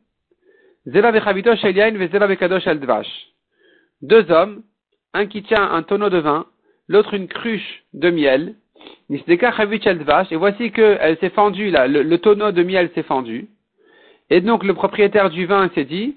Zeba 0.87 1.13
bechavito 1.13 1.55
shelyain 1.57 1.93
vezeba 1.93 2.27
bekadosh 2.27 2.67
al 2.67 2.81
Deux 4.03 4.31
hommes, 4.31 4.63
un 5.13 5.27
qui 5.27 5.43
tient 5.43 5.71
un 5.71 5.83
tonneau 5.83 6.09
de 6.09 6.19
vin, 6.19 6.47
l'autre 6.89 7.15
une 7.15 7.29
cruche 7.29 7.85
de 7.93 8.11
miel. 8.11 8.55
Et 9.11 10.37
voici 10.37 10.73
qu'elle 10.73 11.19
s'est 11.19 11.31
fendue 11.31 11.71
là, 11.71 11.87
le, 11.87 12.19
tonneau 12.19 12.53
de 12.53 12.63
miel 12.63 12.91
s'est 12.95 13.03
fendu. 13.03 13.49
Et 14.31 14.41
donc 14.41 14.65
le 14.65 14.75
propriétaire 14.75 15.31
du 15.31 15.47
vin 15.47 15.69
s'est 15.75 15.85
dit, 15.85 16.17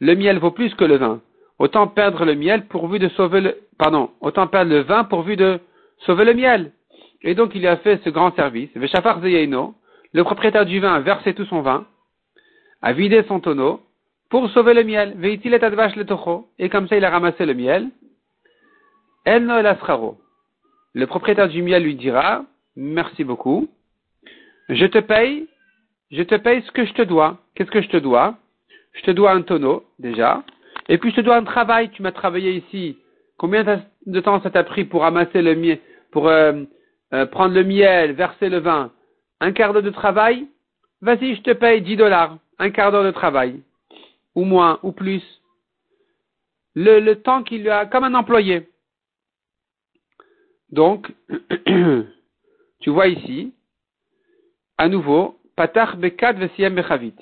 le 0.00 0.16
miel 0.16 0.38
vaut 0.38 0.50
plus 0.50 0.74
que 0.74 0.84
le 0.84 0.96
vin. 0.96 1.20
Autant 1.58 1.86
perdre 1.86 2.24
le 2.24 2.34
miel 2.34 2.66
pourvu 2.66 2.98
de 2.98 3.08
sauver 3.10 3.40
le, 3.42 3.56
pardon, 3.78 4.10
autant 4.20 4.46
perdre 4.46 4.70
le 4.70 4.80
vin 4.80 5.04
pourvu 5.04 5.36
de 5.36 5.60
sauver 5.98 6.24
le 6.24 6.34
miel. 6.34 6.72
Et 7.22 7.34
donc 7.34 7.54
il 7.54 7.66
a 7.66 7.76
fait 7.76 8.00
ce 8.02 8.10
grand 8.10 8.34
service. 8.34 8.70
Le 8.74 10.24
propriétaire 10.24 10.66
du 10.66 10.80
vin 10.80 10.94
a 10.94 11.00
versé 11.00 11.34
tout 11.34 11.44
son 11.44 11.60
vin, 11.60 11.86
a 12.82 12.92
vidé 12.92 13.22
son 13.28 13.40
tonneau 13.40 13.82
pour 14.30 14.48
sauver 14.50 14.74
le 14.74 14.84
miel. 14.84 15.16
Et 16.58 16.68
comme 16.70 16.88
ça 16.88 16.96
il 16.96 17.04
a 17.04 17.10
ramassé 17.10 17.44
le 17.44 17.54
miel. 17.54 17.90
Le 20.92 21.04
propriétaire 21.06 21.48
du 21.48 21.62
miel 21.62 21.82
lui 21.84 21.94
dira, 21.94 22.44
merci 22.74 23.22
beaucoup, 23.22 23.68
je 24.70 24.86
te 24.86 24.98
paye, 24.98 25.46
je 26.10 26.22
te 26.22 26.36
paye 26.36 26.62
ce 26.62 26.70
que 26.72 26.86
je 26.86 26.94
te 26.94 27.02
dois. 27.02 27.38
Qu'est-ce 27.54 27.70
que 27.70 27.82
je 27.82 27.88
te 27.88 27.98
dois? 27.98 28.38
Je 28.92 29.02
te 29.02 29.10
dois 29.10 29.32
un 29.32 29.42
tonneau, 29.42 29.84
déjà. 29.98 30.42
Et 30.88 30.98
puis 30.98 31.10
je 31.10 31.16
te 31.16 31.20
dois 31.20 31.36
un 31.36 31.44
travail. 31.44 31.90
Tu 31.90 32.02
m'as 32.02 32.12
travaillé 32.12 32.52
ici. 32.52 32.98
Combien 33.38 33.64
de 34.06 34.20
temps 34.20 34.42
ça 34.42 34.50
t'a 34.50 34.64
pris 34.64 34.84
pour 34.84 35.02
ramasser 35.02 35.40
le 35.40 35.54
miel, 35.54 35.78
pour 36.10 36.28
euh, 36.28 36.64
euh, 37.14 37.26
prendre 37.26 37.54
le 37.54 37.64
miel, 37.64 38.12
verser 38.12 38.48
le 38.48 38.58
vin? 38.58 38.92
Un 39.40 39.52
quart 39.52 39.72
d'heure 39.72 39.82
de 39.82 39.90
travail? 39.90 40.46
Vas-y, 41.00 41.36
je 41.36 41.42
te 41.42 41.52
paye 41.52 41.80
10 41.80 41.96
dollars. 41.96 42.36
Un 42.58 42.70
quart 42.70 42.92
d'heure 42.92 43.04
de 43.04 43.10
travail. 43.10 43.62
Ou 44.34 44.44
moins, 44.44 44.78
ou 44.82 44.92
plus. 44.92 45.22
Le, 46.74 47.14
temps 47.14 47.42
qu'il 47.42 47.68
a, 47.70 47.86
comme 47.86 48.04
un 48.04 48.14
employé. 48.14 48.68
Donc, 50.70 51.10
tu 52.80 52.90
vois 52.90 53.08
ici, 53.08 53.52
à 54.78 54.88
nouveau, 54.88 55.38
Patach 55.56 55.96
Bekad 55.96 56.38
Vesiem 56.38 56.74
Bechavit. 56.74 57.14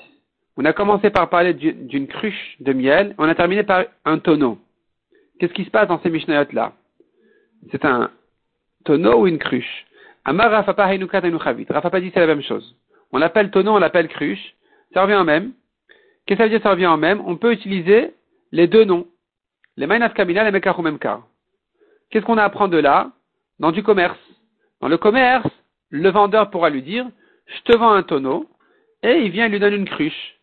On 0.61 0.65
a 0.65 0.73
commencé 0.73 1.11
par 1.11 1.31
parler 1.31 1.55
d'une 1.55 2.09
cruche 2.09 2.57
de 2.59 2.73
miel, 2.73 3.15
on 3.17 3.29
a 3.29 3.35
terminé 3.37 3.63
par 3.63 3.85
un 4.05 4.19
tonneau. 4.19 4.59
Qu'est-ce 5.39 5.53
qui 5.53 5.65
se 5.65 5.71
passe 5.71 5.87
dans 5.87 6.01
ces 6.03 6.11
Mishnayot 6.11 6.49
là 6.53 6.73
C'est 7.71 7.85
un 7.85 8.11
tonneau 8.85 9.21
ou 9.21 9.27
une 9.29 9.39
cruche? 9.39 9.87
Amar 10.25 10.51
Rafapa 10.51 10.89
Rafapa 10.89 12.01
dit 12.01 12.11
c'est 12.13 12.19
la 12.19 12.27
même 12.27 12.43
chose. 12.43 12.75
On 13.13 13.19
l'appelle 13.19 13.53
tonneau, 13.53 13.71
on 13.71 13.79
l'appelle 13.79 14.09
cruche. 14.09 14.57
Ça 14.93 15.03
revient 15.03 15.15
en 15.15 15.25
même. 15.25 15.53
Qu'est-ce 16.27 16.39
que 16.39 16.43
ça 16.43 16.49
veut 16.49 16.51
dire 16.51 16.63
ça 16.65 16.73
revient 16.73 16.89
en 16.89 16.97
même? 16.97 17.23
On 17.25 17.37
peut 17.37 17.53
utiliser 17.53 18.15
les 18.51 18.67
deux 18.67 18.85
noms. 18.85 19.07
Les 19.77 19.87
Mainaf 19.87 20.13
Kamina, 20.13 20.43
les 20.43 20.51
Mekar. 20.51 21.23
Qu'est-ce 22.11 22.25
qu'on 22.25 22.37
a 22.37 22.43
à 22.43 22.47
apprendre 22.47 22.75
de 22.75 22.79
là? 22.79 23.13
Dans 23.61 23.71
du 23.71 23.85
commerce. 23.85 24.19
Dans 24.81 24.89
le 24.89 24.99
commerce, 24.99 25.47
le 25.91 26.11
vendeur 26.11 26.51
pourra 26.51 26.69
lui 26.69 26.83
dire, 26.83 27.07
je 27.47 27.73
te 27.73 27.79
vends 27.79 27.93
un 27.93 28.03
tonneau, 28.03 28.49
et 29.05 29.19
il 29.19 29.31
vient 29.31 29.47
lui 29.47 29.61
donne 29.61 29.75
une 29.75 29.89
cruche. 29.89 30.38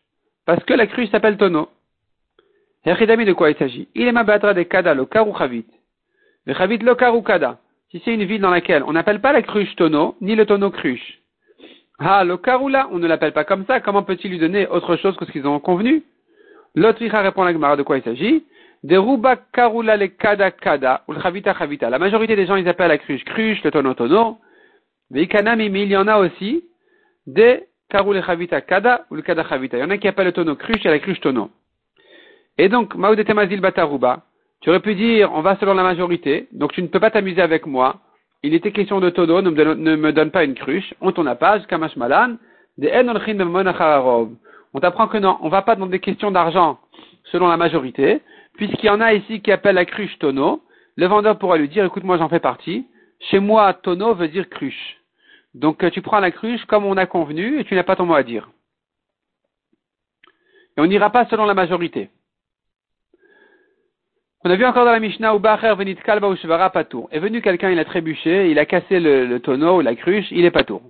Parce 0.46 0.62
que 0.64 0.74
la 0.74 0.86
cruche 0.86 1.10
s'appelle 1.10 1.36
tonneau. 1.36 1.68
Hechidami 2.84 3.24
de 3.24 3.32
quoi 3.32 3.50
il 3.50 3.56
s'agit? 3.56 3.88
Il 3.96 4.06
est 4.06 4.12
de 4.12 4.62
kada, 4.62 4.94
le 4.94 5.04
karu 5.04 5.32
chavit. 5.36 5.66
Le 6.46 6.54
chavit 6.54 6.78
lo 6.78 6.94
karu 6.94 7.22
kada. 7.22 7.58
Si 7.90 8.00
c'est 8.04 8.14
une 8.14 8.24
ville 8.24 8.40
dans 8.40 8.50
laquelle 8.50 8.84
on 8.84 8.92
n'appelle 8.92 9.20
pas 9.20 9.32
la 9.32 9.42
cruche 9.42 9.74
tonneau, 9.74 10.16
ni 10.20 10.36
le 10.36 10.46
tonneau 10.46 10.70
cruche. 10.70 11.20
Ah, 11.98 12.24
le 12.24 12.38
là, 12.70 12.88
on 12.92 12.98
ne 12.98 13.06
l'appelle 13.06 13.32
pas 13.32 13.44
comme 13.44 13.64
ça, 13.66 13.80
comment 13.80 14.02
peut-il 14.04 14.30
lui 14.30 14.38
donner 14.38 14.68
autre 14.68 14.96
chose 14.96 15.16
que 15.16 15.24
ce 15.24 15.32
qu'ils 15.32 15.46
ont 15.46 15.58
convenu? 15.58 16.04
L'autre 16.74 17.04
répond 17.04 17.42
à 17.42 17.46
la 17.46 17.52
Gemara 17.52 17.76
de 17.76 17.82
quoi 17.82 17.98
il 17.98 18.04
s'agit? 18.04 18.44
Deruba 18.84 19.36
karula 19.52 19.96
le 19.96 20.08
kada 20.08 20.52
kada, 20.52 21.02
ou 21.08 21.12
le 21.12 21.20
chavita 21.20 21.54
chavita. 21.54 21.90
La 21.90 21.98
majorité 21.98 22.36
des 22.36 22.46
gens, 22.46 22.56
ils 22.56 22.68
appellent 22.68 22.88
la 22.88 22.98
cruche 22.98 23.24
cruche, 23.24 23.64
le 23.64 23.70
tonneau 23.72 23.94
tonneau. 23.94 24.38
Mais 25.10 25.22
il 25.24 25.88
y 25.88 25.96
en 25.96 26.06
a 26.06 26.18
aussi 26.18 26.64
des 27.26 27.64
karule 27.88 28.22
chavita 28.22 28.60
kada 28.60 29.04
ou 29.10 29.16
le 29.16 29.22
kada 29.22 29.44
chavita. 29.44 29.76
Il 29.76 29.80
y 29.80 29.84
en 29.84 29.90
a 29.90 29.98
qui 29.98 30.08
appellent 30.08 30.26
le 30.26 30.32
tonneau 30.32 30.56
cruche 30.56 30.84
et 30.84 30.88
la 30.88 30.98
cruche 30.98 31.20
tonneau. 31.20 31.50
Et 32.58 32.68
donc, 32.68 32.94
temazil 33.26 33.60
bataruba, 33.60 34.22
tu 34.60 34.70
aurais 34.70 34.80
pu 34.80 34.94
dire, 34.94 35.30
on 35.34 35.42
va 35.42 35.56
selon 35.56 35.74
la 35.74 35.82
majorité, 35.82 36.48
donc 36.52 36.72
tu 36.72 36.82
ne 36.82 36.88
peux 36.88 37.00
pas 37.00 37.10
t'amuser 37.10 37.42
avec 37.42 37.66
moi. 37.66 37.96
Il 38.42 38.54
était 38.54 38.72
question 38.72 39.00
de 39.00 39.10
tonneau, 39.10 39.42
ne 39.42 39.50
me 39.50 40.12
donne, 40.12 40.30
pas 40.30 40.44
une 40.44 40.54
cruche. 40.54 40.94
On 41.00 41.12
kamash 41.12 41.96
malan, 41.96 42.36
de 42.78 42.88
On 44.72 44.80
t'apprend 44.80 45.08
que 45.08 45.18
non, 45.18 45.38
on 45.42 45.48
va 45.48 45.62
pas 45.62 45.76
dans 45.76 45.86
des 45.86 46.00
questions 46.00 46.30
d'argent 46.30 46.78
selon 47.24 47.48
la 47.48 47.56
majorité, 47.56 48.20
puisqu'il 48.56 48.86
y 48.86 48.90
en 48.90 49.00
a 49.00 49.12
ici 49.12 49.40
qui 49.40 49.52
appellent 49.52 49.74
la 49.74 49.84
cruche 49.84 50.18
tonneau, 50.18 50.62
le 50.96 51.06
vendeur 51.06 51.38
pourra 51.38 51.58
lui 51.58 51.68
dire, 51.68 51.84
écoute, 51.84 52.04
moi 52.04 52.16
j'en 52.18 52.28
fais 52.28 52.40
partie. 52.40 52.86
Chez 53.30 53.38
moi, 53.38 53.74
tonneau 53.74 54.14
veut 54.14 54.28
dire 54.28 54.48
cruche. 54.48 54.95
Donc 55.56 55.82
euh, 55.82 55.90
tu 55.90 56.02
prends 56.02 56.20
la 56.20 56.30
cruche 56.30 56.64
comme 56.66 56.84
on 56.84 56.98
a 56.98 57.06
convenu 57.06 57.58
et 57.58 57.64
tu 57.64 57.74
n'as 57.74 57.82
pas 57.82 57.96
ton 57.96 58.04
mot 58.04 58.14
à 58.14 58.22
dire. 58.22 58.50
Et 60.76 60.80
on 60.80 60.86
n'ira 60.86 61.10
pas 61.10 61.24
selon 61.26 61.46
la 61.46 61.54
majorité. 61.54 62.10
On 64.44 64.50
a 64.50 64.56
vu 64.56 64.66
encore 64.66 64.84
dans 64.84 64.92
la 64.92 65.00
Mishnah 65.00 65.34
où 65.34 65.40
venit 65.40 65.96
kalba 65.96 66.28
ou 66.28 66.36
patour. 66.72 67.08
Est 67.10 67.18
venu 67.18 67.40
quelqu'un, 67.40 67.70
il 67.70 67.78
a 67.78 67.86
trébuché, 67.86 68.50
il 68.50 68.58
a 68.58 68.66
cassé 68.66 69.00
le, 69.00 69.38
tonneau 69.38 69.78
ou 69.78 69.80
la 69.80 69.96
cruche, 69.96 70.30
il 70.30 70.44
est 70.44 70.50
patour. 70.50 70.82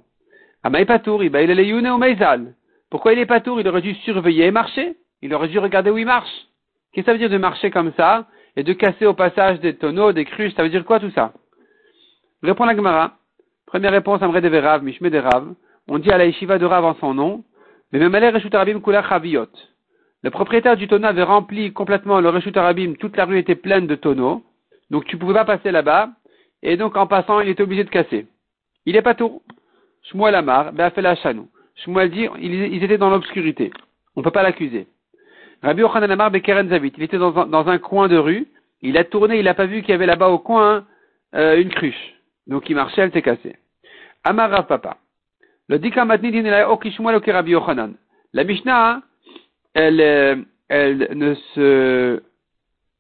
Amaï 0.65 0.85
patour, 0.85 1.23
il 1.23 1.35
est 1.35 1.55
le 1.55 1.93
ou 1.93 1.99
meizal. 1.99 2.53
Pourquoi 2.91 3.13
il 3.13 3.21
est 3.21 3.27
patour 3.27 3.61
Il 3.61 3.69
aurait 3.69 3.83
dû 3.83 3.95
surveiller 3.95 4.47
et 4.47 4.51
marcher. 4.51 4.97
Il 5.23 5.33
aurait 5.33 5.49
dû 5.49 5.61
regarder 5.61 5.91
où 5.91 5.99
il 5.99 6.07
marche. 6.07 6.49
Qu'est-ce 6.93 7.07
que 7.07 7.07
ça 7.07 7.13
veut 7.13 7.19
dire 7.19 7.31
de 7.31 7.39
marcher 7.39 7.71
comme 7.71 7.93
ça 7.97 8.27
et 8.57 8.65
de 8.65 8.73
casser 8.73 9.07
au 9.07 9.15
passage 9.15 9.61
des 9.61 9.77
tonneaux, 9.77 10.13
des 10.13 10.25
cruches? 10.25 10.55
Ça 10.55 10.65
veut 10.65 10.71
dire 10.71 10.85
quoi 10.85 10.99
tout 10.99 11.11
ça? 11.13 11.33
Répond 12.43 12.65
la 12.65 12.75
Gemara. 12.75 13.17
Première 13.67 13.93
réponse, 13.93 14.23
Amre 14.23 14.41
de 14.41 14.49
Verav, 14.49 14.85
Mishme 14.85 15.11
de 15.11 15.19
Rav. 15.19 15.55
On 15.89 15.99
dit 15.99 16.11
à 16.11 16.19
la 16.19 16.27
yeshiva 16.27 16.59
de 16.59 16.65
Rav 16.65 16.85
en 16.85 16.95
son 16.95 17.15
nom. 17.15 17.45
Mais 17.93 17.99
Reshut 18.31 18.51
Kula 18.83 19.03
Chaviot. 19.09 19.47
Le 20.23 20.31
propriétaire 20.31 20.77
du 20.77 20.89
tonneau 20.89 21.09
avait 21.09 21.23
rempli 21.23 21.73
complètement 21.73 22.21
le 22.21 22.29
Reshut 22.29 22.57
Arabim, 22.57 22.95
toute 22.95 23.17
la 23.17 23.25
rue 23.25 23.39
était 23.39 23.55
pleine 23.55 23.87
de 23.87 23.95
tonneaux. 23.95 24.43
Donc 24.91 25.05
tu 25.07 25.17
pouvais 25.17 25.35
pas 25.35 25.45
passer 25.45 25.71
là-bas. 25.71 26.11
Et 26.63 26.77
donc 26.77 26.97
en 26.97 27.07
passant, 27.07 27.41
il 27.41 27.49
était 27.49 27.63
obligé 27.63 27.85
de 27.85 27.91
casser. 27.91 28.27
Il 28.87 28.97
est 28.97 29.03
pas 29.03 29.15
tout. 29.15 29.43
Shmuel 30.11 30.35
Amar, 30.35 30.73
Beafela 30.73 31.17
Chanou. 31.17 31.49
Shmuel 31.77 32.11
dit, 32.11 32.29
ils 32.41 32.83
étaient 32.83 32.99
dans 32.99 33.11
l'obscurité. 33.11 33.73
On 34.15 34.21
ne 34.21 34.25
peut 34.25 34.31
pas 34.31 34.43
l'accuser. 34.43 34.87
Rabbi 35.63 35.83
Yochanan 35.83 36.11
Amar 36.11 36.31
Bekeren 36.31 36.69
Zavit. 36.69 36.93
Il 36.97 37.03
était 37.03 37.19
dans 37.19 37.37
un, 37.37 37.47
dans 37.47 37.69
un, 37.69 37.79
coin 37.79 38.09
de 38.09 38.17
rue. 38.17 38.47
Il 38.83 38.97
a 38.97 39.05
tourné, 39.05 39.39
il 39.39 39.45
n'a 39.45 39.55
pas 39.55 39.67
vu 39.67 39.81
qu'il 39.81 39.91
y 39.91 39.95
avait 39.95 40.07
là-bas 40.07 40.29
au 40.29 40.39
coin 40.39 40.85
euh, 41.35 41.61
une 41.61 41.71
cruche. 41.71 42.16
Donc 42.47 42.69
il 42.69 42.77
marchait, 42.77 43.03
elle 43.03 43.13
s'est 43.13 43.23
cassée. 43.23 43.57
Amar 44.25 44.51
Rav 44.51 44.67
Papa. 44.67 44.99
Le. 45.69 45.79
La 48.33 48.45
Mishnah, 48.45 49.03
elle, 49.75 50.01
euh, 50.01 50.37
elle 50.69 51.09
ne 51.15 51.35
se 51.55 52.23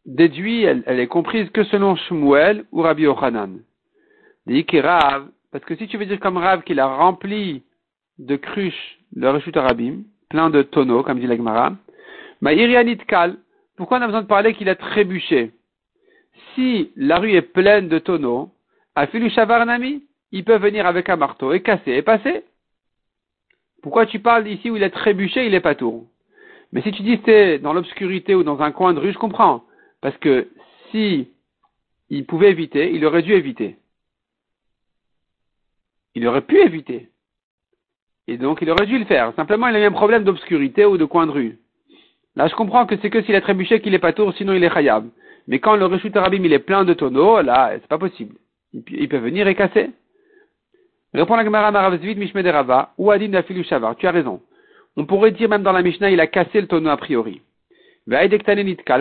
déduit, 0.04 0.62
elle, 0.62 0.84
est 0.86 1.06
comprise 1.06 1.50
que 1.50 1.64
selon 1.64 1.96
Shmuel 1.96 2.64
ou 2.72 2.82
Rabbi 2.82 3.02
Yochanan. 3.02 3.60
Rav, 4.46 5.28
parce 5.52 5.64
que 5.64 5.76
si 5.76 5.88
tu 5.88 5.96
veux 5.96 6.06
dire 6.06 6.20
comme 6.20 6.36
Rav 6.36 6.62
qu'il 6.62 6.80
a 6.80 6.86
rempli 6.86 7.62
de 8.18 8.36
cruches 8.36 8.98
le 9.14 9.30
Reshut 9.30 9.56
Arabim, 9.56 10.02
plein 10.28 10.50
de 10.50 10.62
tonneaux, 10.62 11.02
comme 11.02 11.20
dit 11.20 11.26
l'Agmara, 11.26 11.72
pourquoi 13.76 13.98
on 13.98 14.02
a 14.02 14.06
besoin 14.06 14.22
de 14.22 14.26
parler 14.26 14.54
qu'il 14.54 14.68
a 14.68 14.74
trébuché? 14.74 15.52
Si 16.54 16.92
la 16.96 17.18
rue 17.18 17.32
est 17.32 17.42
pleine 17.42 17.88
de 17.88 17.98
tonneaux, 17.98 18.50
Afilu 18.96 19.28
Shavarnami, 19.28 20.04
il 20.32 20.44
peut 20.44 20.56
venir 20.56 20.86
avec 20.86 21.10
un 21.10 21.16
marteau 21.16 21.52
et 21.52 21.60
casser 21.60 21.92
et 21.92 22.02
passer. 22.02 22.44
Pourquoi 23.82 24.06
tu 24.06 24.20
parles 24.20 24.48
ici 24.48 24.70
où 24.70 24.76
il 24.76 24.82
est 24.82 24.90
trébuché, 24.90 25.46
il 25.46 25.54
est 25.54 25.60
pas 25.60 25.74
tour 25.74 26.06
Mais 26.72 26.80
si 26.80 26.92
tu 26.92 27.02
dis 27.02 27.20
c'est 27.26 27.58
dans 27.58 27.74
l'obscurité 27.74 28.34
ou 28.34 28.42
dans 28.42 28.62
un 28.62 28.72
coin 28.72 28.94
de 28.94 28.98
rue, 28.98 29.12
je 29.12 29.18
comprends. 29.18 29.64
Parce 30.00 30.16
que 30.16 30.48
si 30.90 31.28
il 32.08 32.24
pouvait 32.24 32.50
éviter, 32.50 32.90
il 32.94 33.04
aurait 33.04 33.22
dû 33.22 33.34
éviter. 33.34 33.76
Il 36.14 36.26
aurait 36.26 36.40
pu 36.40 36.58
éviter. 36.58 37.10
Et 38.28 38.38
donc 38.38 38.60
il 38.62 38.70
aurait 38.70 38.86
dû 38.86 38.98
le 38.98 39.04
faire. 39.04 39.34
Simplement, 39.36 39.68
il 39.68 39.76
a 39.76 39.80
eu 39.80 39.84
un 39.84 39.92
problème 39.92 40.24
d'obscurité 40.24 40.86
ou 40.86 40.96
de 40.96 41.04
coin 41.04 41.26
de 41.26 41.32
rue. 41.32 41.58
Là, 42.34 42.48
je 42.48 42.54
comprends 42.54 42.86
que 42.86 42.96
c'est 43.02 43.10
que 43.10 43.22
s'il 43.22 43.34
a 43.34 43.42
trébuché 43.42 43.80
qu'il 43.80 43.94
est 43.94 43.98
pas 43.98 44.14
tour, 44.14 44.32
sinon 44.34 44.54
il 44.54 44.64
est 44.64 44.70
khayab. 44.70 45.06
Mais 45.48 45.58
quand 45.58 45.76
le 45.76 45.84
Reshut 45.84 46.16
Arabim 46.16 46.44
il 46.44 46.52
est 46.54 46.58
plein 46.60 46.84
de 46.84 46.94
tonneaux, 46.94 47.42
là, 47.42 47.72
c'est 47.74 47.88
pas 47.88 47.98
possible. 47.98 48.36
Il 48.72 49.08
peut 49.08 49.18
venir 49.18 49.46
et 49.48 49.54
casser. 49.54 49.90
Répond 51.14 51.36
la 51.36 51.44
Gemara 51.44 51.70
Maravzvit 51.70 52.16
Mishmede 52.16 52.46
Rava, 52.48 52.92
ou 52.98 53.10
Adin 53.10 53.28
Dafilu 53.28 53.64
Shavar. 53.64 53.96
Tu 53.96 54.06
as 54.06 54.10
raison. 54.10 54.42
On 54.96 55.06
pourrait 55.06 55.30
dire 55.30 55.48
même 55.48 55.62
dans 55.62 55.72
la 55.72 55.82
Mishnah, 55.82 56.10
il 56.10 56.20
a 56.20 56.26
cassé 56.26 56.60
le 56.60 56.66
tonneau 56.66 56.90
a 56.90 56.96
priori. 56.96 57.40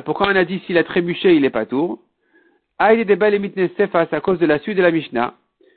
Pourquoi 0.05 0.27
on 0.27 0.36
a 0.36 0.45
dit 0.45 0.60
s'il 0.65 0.77
a 0.77 0.84
trébuché, 0.84 1.36
il 1.36 1.45
est 1.45 1.50
pas 1.50 1.65
tour? 1.65 2.00
à 2.77 2.95
cause 4.22 4.39
de 4.39 4.45
la 4.45 4.60
suite 4.60 4.77
de 4.77 4.81
la 4.81 4.91
Mishnah. 4.91 5.34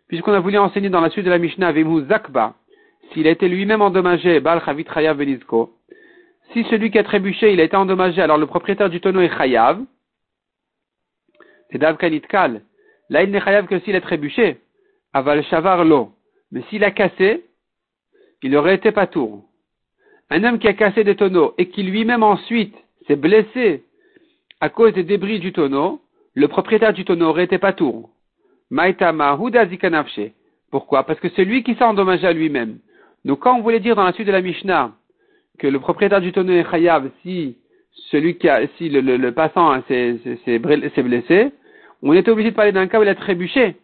Puisqu'on 0.09 0.33
a 0.33 0.41
voulu 0.41 0.59
enseigner 0.59 0.89
dans 0.89 1.01
la 1.01 1.11
suite 1.11 1.27
de 1.27 1.31
la 1.31 1.39
Mishnah, 1.39 1.73
Vemu 1.73 2.07
Zakba, 2.07 2.55
s'il 3.13 3.27
a 3.27 3.31
été 3.31 3.49
lui-même 3.49 3.83
endommagé, 3.83 4.41
Bal 4.41 4.63
Chavit 4.65 4.87
Chayav 4.93 5.23
Si 6.53 6.65
celui 6.65 6.91
qui 6.91 6.99
a 6.99 7.05
trébuché, 7.05 7.53
il 7.53 7.61
a 7.61 7.65
été 7.65 7.77
endommagé, 7.77 8.23
alors 8.23 8.39
le 8.39 8.47
propriétaire 8.47 8.91
du 8.91 9.01
tonneau 9.01 9.21
est 9.21 9.37
Chayav. 9.37 9.85
C'est 11.71 11.79
Davkanitkal. 11.79 12.63
Là, 13.11 13.23
il 13.23 13.31
n'est 13.31 13.41
Chayav 13.41 13.67
que 13.67 13.79
s'il 13.81 13.97
a 13.97 14.01
trébuché. 14.01 14.59
Aval 15.13 15.43
Shavar 15.45 15.85
Lo. 15.85 16.11
Mais 16.53 16.63
s'il 16.69 16.85
a 16.85 16.91
cassé, 16.91 17.45
il 18.43 18.57
aurait 18.57 18.75
été 18.75 18.93
pas 18.93 19.07
tour. 19.07 19.45
Un 20.31 20.45
homme 20.45 20.59
qui 20.59 20.69
a 20.69 20.75
cassé 20.75 21.05
des 21.05 21.17
tonneaux 21.17 21.55
et 21.59 21.69
qui 21.69 21.83
lui-même 21.83 22.23
ensuite 22.23 22.75
s'est 23.07 23.17
blessé 23.17 23.83
à 24.61 24.69
cause 24.69 24.93
des 24.93 25.05
débris 25.05 25.41
du 25.41 25.53
tonneau, 25.53 26.01
le 26.35 26.49
propriétaire 26.49 26.93
du 26.93 27.05
tonneau 27.05 27.27
aurait 27.27 27.45
été 27.45 27.59
pas 27.59 27.73
tour. 27.73 28.11
Maitama. 28.71 29.39
Pourquoi? 30.71 31.05
Parce 31.05 31.21
que 31.21 31.29
c'est 31.31 31.45
lui 31.45 31.63
qui 31.63 31.75
s'est 31.75 31.85
endommagé 31.85 32.27
à 32.27 32.33
lui-même. 32.33 32.79
Donc 33.25 33.41
quand 33.41 33.57
on 33.57 33.63
voulait 33.63 33.81
dire 33.81 33.97
dans 33.97 34.05
la 34.05 34.13
suite 34.13 34.27
de 34.27 34.33
la 34.33 34.43
Mishnah 34.43 34.93
que 35.59 35.67
le 35.67 35.81
propriétaire 35.81 36.21
du 36.21 36.33
tonneau 36.33 36.53
est 36.53 36.71
chayav 36.71 37.11
si 37.23 37.57
celui 38.11 38.37
qui 38.37 38.49
a, 38.49 38.67
si 38.77 38.89
le, 38.89 39.31
passant 39.33 39.83
s'est 39.89 40.59
blessé, 40.59 41.51
on 42.03 42.13
était 42.13 42.31
obligé 42.31 42.51
de 42.51 42.57
parler 42.57 42.73
d'un 42.73 42.87
cas 42.87 43.01
où 43.01 43.03
il 43.03 43.09
a 43.09 43.15
trébuché. 43.15 43.77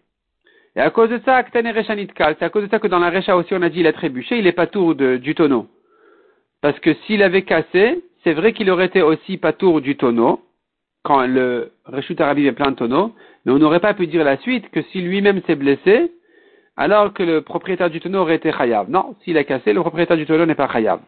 Et 0.76 0.80
à 0.80 0.90
cause 0.90 1.10
de 1.10 1.20
ça, 1.24 1.44
c'est 1.52 2.42
à 2.42 2.48
cause 2.50 2.64
de 2.64 2.68
ça 2.68 2.78
que 2.78 2.88
dans 2.88 2.98
la 2.98 3.10
Recha 3.10 3.36
aussi 3.36 3.54
on 3.54 3.62
a 3.62 3.68
dit 3.68 3.80
il 3.80 3.86
a 3.86 3.92
trébuché, 3.92 4.38
il 4.38 4.46
est 4.46 4.52
pas 4.52 4.66
tour 4.66 4.94
du 4.94 5.34
tonneau. 5.34 5.68
Parce 6.60 6.78
que 6.80 6.94
s'il 7.06 7.22
avait 7.22 7.42
cassé, 7.42 8.02
c'est 8.24 8.32
vrai 8.32 8.52
qu'il 8.52 8.70
aurait 8.70 8.86
été 8.86 9.02
aussi 9.02 9.36
pas 9.36 9.52
tour 9.52 9.80
du 9.80 9.96
tonneau, 9.96 10.40
quand 11.02 11.26
le 11.26 11.72
Reshut 11.84 12.20
Arabi 12.20 12.46
est 12.46 12.52
plein 12.52 12.70
de 12.70 12.76
tonneaux, 12.76 13.14
mais 13.44 13.52
on 13.52 13.58
n'aurait 13.58 13.80
pas 13.80 13.94
pu 13.94 14.06
dire 14.06 14.24
la 14.24 14.38
suite 14.38 14.70
que 14.70 14.82
si 14.82 15.00
lui-même 15.02 15.42
s'est 15.42 15.54
blessé, 15.54 16.12
alors 16.76 17.12
que 17.12 17.22
le 17.22 17.42
propriétaire 17.42 17.90
du 17.90 18.00
tonneau 18.00 18.20
aurait 18.20 18.36
été 18.36 18.50
chayav. 18.50 18.90
Non, 18.90 19.14
s'il 19.22 19.38
a 19.38 19.44
cassé, 19.44 19.72
le 19.72 19.80
propriétaire 19.80 20.16
du 20.16 20.26
tonneau 20.26 20.46
n'est 20.46 20.54
pas 20.54 20.68
chayav. 20.68 21.00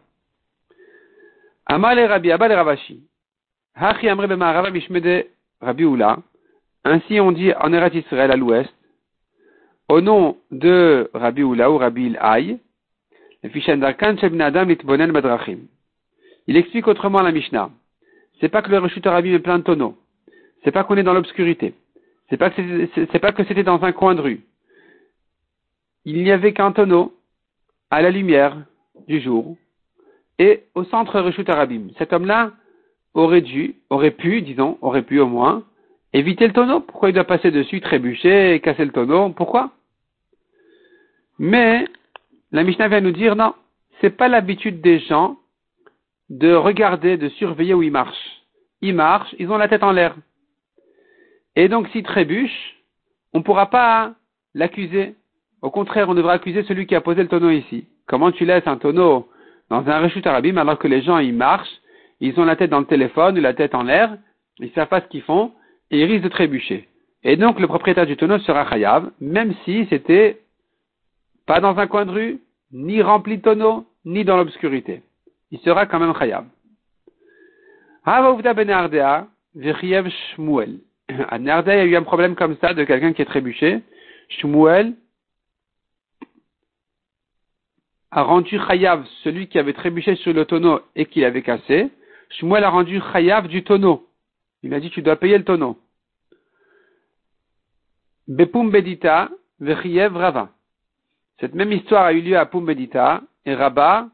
Amal 1.65 1.99
Rabbi, 1.99 2.31
Abal 2.31 2.53
Ravashi. 2.53 3.03
Hachi 3.75 4.09
Amre 4.09 4.29
Mishmede 4.71 5.27
Rabbi 5.61 5.83
Ula. 5.83 6.19
Ainsi 6.88 7.19
on 7.19 7.33
dit 7.33 7.52
en 7.52 7.73
Eretz 7.73 7.97
Israël 7.97 8.31
à 8.31 8.37
l'ouest, 8.37 8.73
au 9.88 10.00
nom 10.00 10.37
de 10.52 11.11
Rabbi 11.14 11.43
Oula 11.43 11.69
ou 11.69 11.78
Rabbi 11.78 12.07
Ilhaï, 12.07 12.61
il 16.47 16.57
explique 16.57 16.87
autrement 16.87 17.22
la 17.22 17.33
Mishnah. 17.33 17.70
C'est 18.38 18.49
pas 18.49 18.62
que 18.62 18.70
le 18.70 18.79
Reshut 18.79 19.05
Rabbi 19.05 19.33
est 19.33 19.40
plein 19.40 19.59
de 19.59 19.64
tonneaux. 19.64 19.96
C'est 20.62 20.70
pas 20.70 20.85
qu'on 20.85 20.96
est 20.96 21.03
dans 21.03 21.12
l'obscurité. 21.12 21.75
C'est 22.31 22.37
pas 22.37 22.51
que 22.51 22.88
c'est 22.94 23.18
pas 23.18 23.33
que 23.33 23.42
c'était 23.44 23.64
dans 23.64 23.83
un 23.83 23.90
coin 23.90 24.14
de 24.14 24.20
rue. 24.20 24.42
Il 26.05 26.22
n'y 26.22 26.31
avait 26.31 26.53
qu'un 26.53 26.70
tonneau 26.70 27.16
à 27.90 28.01
la 28.01 28.11
lumière 28.11 28.57
du 29.09 29.20
jour 29.20 29.57
et 30.38 30.62
au 30.77 30.85
centre 30.85 31.20
Reshut 31.20 31.49
Arabim. 31.49 31.88
Cet 31.99 32.12
homme-là 32.12 32.53
aurait 33.14 33.42
dû, 33.42 33.75
aurait 33.90 34.12
pu, 34.12 34.42
disons, 34.42 34.79
aurait 34.83 35.03
pu 35.03 35.18
au 35.18 35.27
moins, 35.27 35.64
éviter 36.16 36.46
le 36.46 36.52
tonneau. 36.52 36.81
Pourquoi 36.81 37.11
il 37.11 37.12
doit 37.12 37.24
passer 37.24 37.50
dessus, 37.50 37.81
trébucher 37.81 38.61
casser 38.61 38.85
le 38.85 38.92
tonneau? 38.92 39.31
Pourquoi? 39.31 39.70
Mais 41.38 41.87
la 42.52 42.62
Mishnah 42.62 42.88
vient 42.88 43.00
nous 43.00 43.12
dire 43.12 43.37
non, 43.37 43.55
c'est 44.00 44.16
pas 44.16 44.29
l'habitude 44.29 44.81
des 44.81 45.00
gens 45.00 45.37
de 46.31 46.52
regarder, 46.55 47.16
de 47.16 47.29
surveiller 47.31 47.74
où 47.74 47.83
ils 47.83 47.92
marchent. 47.92 48.42
Ils 48.81 48.94
marchent, 48.94 49.35
ils 49.38 49.50
ont 49.50 49.59
la 49.59 49.68
tête 49.68 49.83
en 49.83 49.92
l'air. 49.92 50.16
Et 51.55 51.68
donc 51.68 51.88
s'ils 51.88 52.02
trébuchent, 52.02 52.76
on 53.33 53.38
ne 53.38 53.44
pourra 53.44 53.70
pas 53.70 54.14
l'accuser. 54.55 55.14
Au 55.62 55.70
contraire, 55.70 56.09
on 56.09 56.14
devra 56.14 56.33
accuser 56.33 56.62
celui 56.64 56.87
qui 56.87 56.94
a 56.94 57.00
posé 57.00 57.22
le 57.22 57.29
tonneau 57.29 57.50
ici. 57.50 57.87
Comment 58.07 58.33
tu 58.33 58.44
laisses 58.44 58.66
un 58.66 58.76
tonneau 58.76 59.29
dans 59.68 59.87
un 59.88 60.00
rechut 60.00 60.26
arabim 60.26 60.57
alors 60.57 60.79
que 60.79 60.88
les 60.88 61.02
gens 61.02 61.18
ils 61.18 61.35
marchent, 61.35 61.81
ils 62.20 62.38
ont 62.40 62.44
la 62.44 62.57
tête 62.57 62.70
dans 62.70 62.81
le 62.81 62.87
téléphone 62.87 63.38
ou 63.38 63.40
la 63.40 63.52
tête 63.52 63.74
en 63.74 63.83
l'air, 63.83 64.16
ils 64.59 64.70
savent 64.72 64.88
pas 64.88 65.00
ce 65.00 65.07
qu'ils 65.07 65.22
font, 65.22 65.52
et 65.90 66.01
ils 66.01 66.05
risquent 66.05 66.25
de 66.25 66.29
trébucher. 66.29 66.88
Et 67.22 67.37
donc 67.37 67.59
le 67.59 67.66
propriétaire 67.66 68.07
du 68.07 68.16
tonneau 68.16 68.38
sera 68.38 68.68
chayav, 68.68 69.11
même 69.20 69.55
si 69.64 69.87
c'était 69.90 70.38
pas 71.46 71.61
dans 71.61 71.79
un 71.79 71.87
coin 71.87 72.07
de 72.07 72.11
rue, 72.11 72.40
ni 72.72 73.03
rempli 73.03 73.38
de 73.38 73.42
tonneaux, 73.42 73.87
ni 74.05 74.25
dans 74.25 74.37
l'obscurité. 74.37 75.03
Il 75.51 75.59
sera 75.61 75.87
quand 75.87 76.01
même 76.01 76.14
chayav. 76.14 76.44
ben 78.55 80.11
Shmuel. 80.35 80.79
À 81.29 81.38
Nardea, 81.38 81.77
il 81.77 81.79
y 81.79 81.83
a 81.83 81.85
eu 81.85 81.96
un 81.96 82.03
problème 82.03 82.35
comme 82.35 82.57
ça 82.61 82.75
de 82.75 82.85
quelqu'un 82.85 83.12
qui 83.12 83.22
est 83.22 83.27
trébuché. 83.27 83.81
Shmuel 84.29 84.94
a 88.11 88.22
rendu 88.22 88.59
chayav 88.68 89.05
celui 89.25 89.49
qui 89.49 89.59
avait 89.59 89.72
trébuché 89.72 90.16
sur 90.16 90.33
le 90.33 90.44
tonneau 90.44 90.81
et 90.94 91.07
qui 91.07 91.20
l'avait 91.20 91.42
cassé. 91.42 91.90
Shmuel 92.31 92.64
a 92.64 92.70
rendu 92.70 93.01
chayav 93.12 93.49
du 93.49 93.62
tonneau. 93.62 94.06
Il 94.66 94.74
a 94.74 94.81
dit 94.81 94.90
tu 94.90 95.00
dois 95.00 95.14
payer 95.14 95.38
le 95.38 95.44
tonneau. 95.44 95.79
Bepum 98.26 98.68
Bedita, 98.68 99.29
Vechiev 99.61 100.16
Rava. 100.16 100.50
Cette 101.38 101.55
même 101.55 101.70
histoire 101.70 102.07
a 102.07 102.12
eu 102.12 102.20
lieu 102.20 102.37
à 102.37 102.46
Pumbedita 102.46 103.22
et 103.44 103.55
Rabba, 103.55 104.09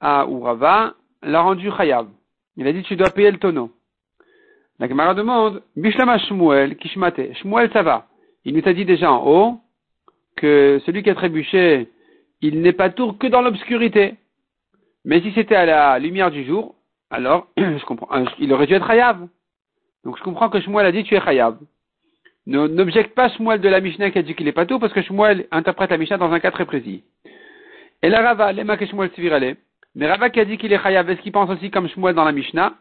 à, 0.00 0.26
ou 0.26 0.40
Rava, 0.40 0.94
l'a 1.22 1.42
rendu 1.42 1.70
chayav. 1.70 2.08
Il 2.56 2.66
a 2.66 2.72
dit 2.72 2.82
tu 2.82 2.96
dois 2.96 3.10
payer 3.10 3.30
le 3.30 3.38
tonneau. 3.38 3.70
La 4.80 4.88
Gemara 4.88 5.14
demande, 5.14 5.62
Bishlama 5.76 6.18
Shmuel, 6.18 6.76
Kishmate. 6.76 7.34
Shmuel, 7.34 7.70
ça 7.72 7.84
va. 7.84 8.08
Il 8.44 8.56
nous 8.56 8.68
a 8.68 8.72
dit 8.72 8.84
déjà 8.84 9.12
en 9.12 9.24
haut 9.24 9.60
que 10.34 10.80
celui 10.86 11.04
qui 11.04 11.10
a 11.10 11.14
trébuché, 11.14 11.88
il 12.40 12.62
n'est 12.62 12.72
pas 12.72 12.90
tour 12.90 13.16
que 13.16 13.28
dans 13.28 13.42
l'obscurité. 13.42 14.16
Mais 15.04 15.20
si 15.20 15.32
c'était 15.34 15.54
à 15.54 15.66
la 15.66 15.98
lumière 16.00 16.32
du 16.32 16.44
jour, 16.44 16.74
alors, 17.10 17.46
je 17.56 17.84
comprends, 17.84 18.08
il 18.40 18.52
aurait 18.52 18.66
dû 18.66 18.74
être 18.74 18.88
chayav. 18.88 19.28
Donc 20.06 20.16
je 20.16 20.22
comprends 20.22 20.48
que 20.48 20.60
Shmuel 20.60 20.86
a 20.86 20.92
dit 20.92 21.02
tu 21.02 21.16
es 21.16 21.20
chayav. 21.20 21.58
N'objecte 22.46 23.12
pas 23.16 23.28
Shmuel 23.28 23.60
de 23.60 23.68
la 23.68 23.80
Mishnah 23.80 24.12
qui 24.12 24.20
a 24.20 24.22
dit 24.22 24.36
qu'il 24.36 24.46
est 24.46 24.52
pas 24.52 24.64
tout, 24.64 24.78
parce 24.78 24.92
que 24.92 25.02
Shmuel 25.02 25.48
interprète 25.50 25.90
la 25.90 25.98
Mishnah 25.98 26.16
dans 26.16 26.30
un 26.30 26.38
cas 26.38 26.52
très 26.52 26.64
précis. 26.64 27.02
Et 28.02 28.08
la 28.08 28.22
Rava, 28.22 28.52
lema 28.52 28.76
que 28.76 28.86
Shmuel 28.86 29.10
s'virale. 29.10 29.56
Mais 29.96 30.06
Rava 30.08 30.30
qui 30.30 30.38
a 30.38 30.44
dit 30.44 30.58
qu'il 30.58 30.72
est 30.72 30.80
chayav, 30.80 31.10
est-ce 31.10 31.20
qu'il 31.22 31.32
pense 31.32 31.50
aussi 31.50 31.72
comme 31.72 31.88
Shmuel 31.88 32.14
dans 32.14 32.22
la 32.22 32.30
Mishnah? 32.30 32.74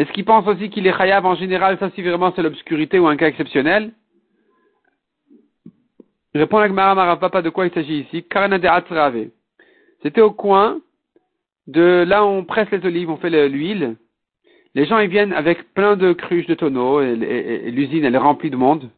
Est-ce 0.00 0.10
qu'il 0.10 0.24
pense 0.24 0.48
aussi 0.48 0.68
qu'il 0.68 0.84
est 0.84 0.96
chayav 0.98 1.24
en 1.24 1.36
général, 1.36 1.78
ça 1.78 1.90
si 1.90 2.02
vraiment 2.02 2.32
c'est 2.34 2.42
l'obscurité 2.42 2.98
ou 2.98 3.06
un 3.06 3.16
cas 3.16 3.28
exceptionnel 3.28 3.92
Répond 6.34 6.58
la 6.58 6.66
Gemara 6.66 7.20
Papa 7.20 7.40
de 7.40 7.50
quoi 7.50 7.66
il 7.66 7.72
s'agit 7.72 8.00
ici? 8.00 8.26
C'était 10.02 10.20
au 10.22 10.32
coin 10.32 10.80
de 11.68 12.04
là 12.04 12.24
où 12.24 12.28
on 12.30 12.44
presse 12.44 12.68
les 12.72 12.84
olives, 12.84 13.10
on 13.10 13.16
fait 13.16 13.30
l'huile. 13.48 13.96
Les 14.74 14.86
gens 14.86 14.98
ils 14.98 15.10
viennent 15.10 15.32
avec 15.32 15.72
plein 15.74 15.96
de 15.96 16.12
cruches 16.12 16.46
de 16.46 16.54
tonneaux 16.54 17.00
et, 17.00 17.70
l'usine 17.70 18.04
elle 18.04 18.14
est 18.14 18.18
remplie 18.18 18.50
de 18.50 18.56
monde. 18.56 18.90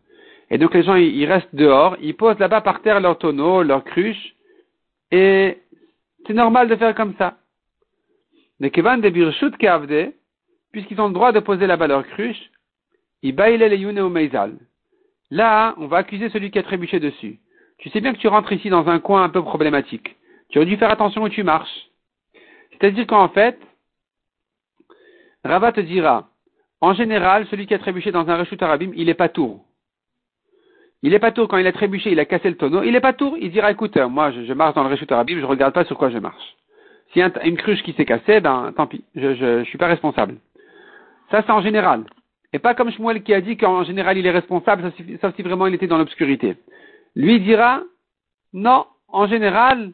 Et 0.50 0.58
donc 0.58 0.74
les 0.74 0.82
gens 0.82 0.94
ils, 0.94 1.26
restent 1.26 1.54
dehors, 1.54 1.96
ils 2.00 2.16
posent 2.16 2.38
là-bas 2.38 2.60
par 2.60 2.82
terre 2.82 3.00
leurs 3.00 3.18
tonneaux, 3.18 3.62
leurs 3.62 3.84
cruches 3.84 4.34
et 5.10 5.58
c'est 6.26 6.34
normal 6.34 6.68
de 6.68 6.76
faire 6.76 6.94
comme 6.94 7.14
ça. 7.18 7.36
Mais 8.58 8.70
Kevan 8.70 9.00
de 9.00 9.10
Birshut 9.10 9.54
puisqu'ils 10.72 11.00
ont 11.00 11.08
le 11.08 11.14
droit 11.14 11.32
de 11.32 11.40
poser 11.40 11.66
là-bas 11.66 11.86
leurs 11.86 12.06
cruches, 12.06 12.50
ils 13.22 13.34
baillent 13.34 13.58
les 13.58 13.76
Yune 13.76 14.00
au 14.00 14.08
Meizal. 14.08 14.56
Là, 15.30 15.74
on 15.78 15.86
va 15.86 15.98
accuser 15.98 16.28
celui 16.30 16.50
qui 16.50 16.58
a 16.58 16.62
trébuché 16.62 17.00
dessus. 17.00 17.40
Tu 17.78 17.90
sais 17.90 18.00
bien 18.00 18.12
que 18.12 18.18
tu 18.18 18.28
rentres 18.28 18.52
ici 18.52 18.70
dans 18.70 18.88
un 18.88 19.00
coin 19.00 19.24
un 19.24 19.28
peu 19.28 19.42
problématique. 19.42 20.16
Tu 20.48 20.58
aurais 20.58 20.66
dû 20.66 20.76
faire 20.76 20.90
attention 20.90 21.22
où 21.22 21.28
tu 21.28 21.42
marches. 21.42 21.88
C'est-à-dire 22.70 23.06
qu'en 23.06 23.28
fait, 23.28 23.58
Rava 25.46 25.72
te 25.72 25.80
dira, 25.80 26.28
en 26.80 26.94
général, 26.94 27.46
celui 27.50 27.66
qui 27.66 27.74
a 27.74 27.78
trébuché 27.78 28.12
dans 28.12 28.28
un 28.28 28.36
rechut 28.36 28.62
arabim, 28.62 28.92
il 28.94 29.08
est 29.08 29.14
pas 29.14 29.28
tour. 29.28 29.64
Il 31.02 31.14
est 31.14 31.18
pas 31.18 31.32
tour 31.32 31.48
quand 31.48 31.58
il 31.58 31.66
a 31.66 31.72
trébuché, 31.72 32.10
il 32.10 32.20
a 32.20 32.24
cassé 32.24 32.48
le 32.48 32.56
tonneau. 32.56 32.82
Il 32.82 32.94
est 32.94 33.00
pas 33.00 33.12
tour. 33.12 33.36
Il 33.38 33.50
dira, 33.50 33.70
écoute, 33.70 33.96
moi, 33.96 34.32
je, 34.32 34.52
marche 34.52 34.74
dans 34.74 34.82
le 34.82 34.90
rechut 34.90 35.10
arabim, 35.10 35.38
je 35.38 35.44
regarde 35.44 35.74
pas 35.74 35.84
sur 35.84 35.96
quoi 35.96 36.10
je 36.10 36.18
marche. 36.18 36.56
S'il 37.12 37.20
y 37.20 37.22
a 37.22 37.46
une 37.46 37.56
cruche 37.56 37.82
qui 37.82 37.92
s'est 37.92 38.04
cassée, 38.04 38.40
ben, 38.40 38.72
tant 38.76 38.86
pis. 38.86 39.04
Je, 39.14 39.34
je, 39.34 39.64
suis 39.64 39.78
pas 39.78 39.86
responsable. 39.86 40.36
Ça, 41.30 41.42
c'est 41.44 41.52
en 41.52 41.62
général. 41.62 42.04
Et 42.52 42.58
pas 42.58 42.74
comme 42.74 42.90
Shmuel 42.90 43.22
qui 43.22 43.34
a 43.34 43.40
dit 43.40 43.56
qu'en 43.56 43.84
général, 43.84 44.16
il 44.18 44.26
est 44.26 44.30
responsable, 44.30 44.92
sauf 45.20 45.34
si 45.36 45.42
vraiment 45.42 45.66
il 45.66 45.74
était 45.74 45.86
dans 45.86 45.98
l'obscurité. 45.98 46.56
Lui 47.14 47.40
dira, 47.40 47.82
non, 48.52 48.86
en 49.08 49.26
général, 49.26 49.92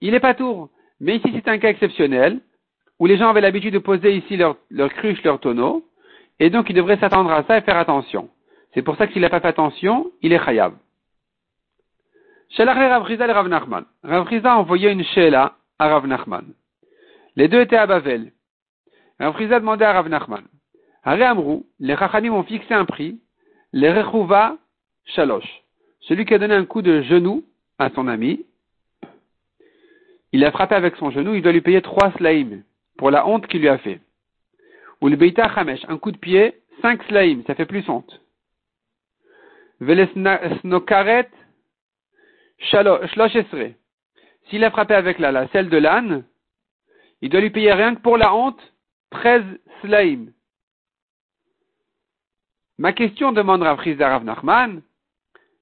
il 0.00 0.14
est 0.14 0.20
pas 0.20 0.34
tour. 0.34 0.70
Mais 1.00 1.16
ici, 1.16 1.30
c'est 1.34 1.48
un 1.48 1.58
cas 1.58 1.70
exceptionnel, 1.70 2.40
où 2.98 3.06
les 3.06 3.16
gens 3.16 3.28
avaient 3.28 3.40
l'habitude 3.40 3.74
de 3.74 3.78
poser 3.78 4.16
ici 4.16 4.36
leur, 4.36 4.56
leur 4.70 4.92
cruche, 4.92 5.22
leur 5.22 5.38
tonneau, 5.40 5.84
et 6.38 6.50
donc 6.50 6.68
il 6.70 6.76
devrait 6.76 6.98
s'attendre 6.98 7.30
à 7.30 7.44
ça 7.44 7.58
et 7.58 7.62
faire 7.62 7.76
attention. 7.76 8.28
C'est 8.74 8.82
pour 8.82 8.96
ça 8.96 9.06
que 9.06 9.12
s'il 9.12 9.22
n'a 9.22 9.30
pas 9.30 9.40
fait 9.40 9.48
attention, 9.48 10.10
il 10.22 10.32
est 10.32 10.44
chayav. 10.44 10.74
Shelach 12.50 12.76
Rav 12.76 13.10
et 13.10 13.16
Rav 13.16 13.48
Nachman. 13.48 13.84
Rav 14.02 14.28
a 14.44 14.58
envoyé 14.58 14.90
une 14.90 15.04
shela 15.04 15.56
à 15.78 15.88
Rav 15.88 16.06
Nachman. 16.06 16.44
Les 17.36 17.48
deux 17.48 17.60
étaient 17.60 17.76
à 17.76 17.86
Bavel. 17.86 18.32
Rav 19.18 19.34
Riza 19.34 19.60
demandait 19.60 19.84
à 19.84 19.92
Rav 19.92 20.08
Nachman. 20.08 20.44
Haré 21.04 21.24
Amrou, 21.24 21.66
les 21.78 21.96
Chachamim 21.96 22.32
ont 22.32 22.42
fixé 22.42 22.74
un 22.74 22.84
prix, 22.84 23.20
les 23.72 23.92
Rechouva 23.92 24.56
Shalosh. 25.04 25.62
Celui 26.00 26.24
qui 26.24 26.34
a 26.34 26.38
donné 26.38 26.54
un 26.54 26.64
coup 26.64 26.82
de 26.82 27.02
genou 27.02 27.44
à 27.78 27.90
son 27.90 28.08
ami, 28.08 28.44
il 30.32 30.44
a 30.44 30.50
frappé 30.50 30.74
avec 30.74 30.96
son 30.96 31.10
genou, 31.10 31.34
il 31.34 31.42
doit 31.42 31.52
lui 31.52 31.60
payer 31.60 31.80
trois 31.82 32.10
slaim 32.12 32.62
pour 32.96 33.10
la 33.10 33.26
honte 33.26 33.46
qu'il 33.46 33.60
lui 33.60 33.68
a 33.68 33.78
fait. 33.78 34.00
Ou 35.00 35.08
le 35.08 35.16
Beita 35.16 35.52
Chamesh, 35.54 35.84
un 35.88 35.98
coup 35.98 36.12
de 36.12 36.16
pied, 36.16 36.54
cinq 36.82 37.02
slaim, 37.04 37.42
ça 37.46 37.54
fait 37.54 37.66
plus 37.66 37.88
honte. 37.88 38.20
Velesnokaret 39.80 41.28
Shlosh 42.58 43.36
S'il 44.48 44.64
a 44.64 44.70
frappé 44.70 44.94
avec 44.94 45.18
la, 45.18 45.32
la 45.32 45.48
selle 45.48 45.68
de 45.68 45.76
l'âne, 45.76 46.24
il 47.20 47.28
doit 47.28 47.40
lui 47.40 47.50
payer 47.50 47.72
rien 47.72 47.94
que 47.94 48.00
pour 48.00 48.16
la 48.16 48.34
honte, 48.34 48.60
13 49.10 49.44
slaim. 49.80 50.26
Ma 52.78 52.92
question 52.92 53.32
demande 53.32 53.62
Rav 53.62 53.80
Rav 53.98 54.24
Nachman, 54.24 54.82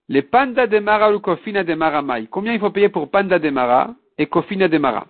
les 0.08 0.22
panda 0.22 0.66
de 0.66 0.78
Mara 0.78 1.12
ou 1.12 1.20
kofina 1.20 1.64
de 1.64 1.74
Mara. 1.74 2.02
Combien 2.30 2.52
il 2.52 2.60
faut 2.60 2.70
payer 2.70 2.88
pour 2.88 3.10
panda 3.10 3.38
de 3.38 3.50
Mara 3.50 3.94
et 4.18 4.26
kofina 4.26 4.68
de 4.68 4.78
Mara? 4.78 5.06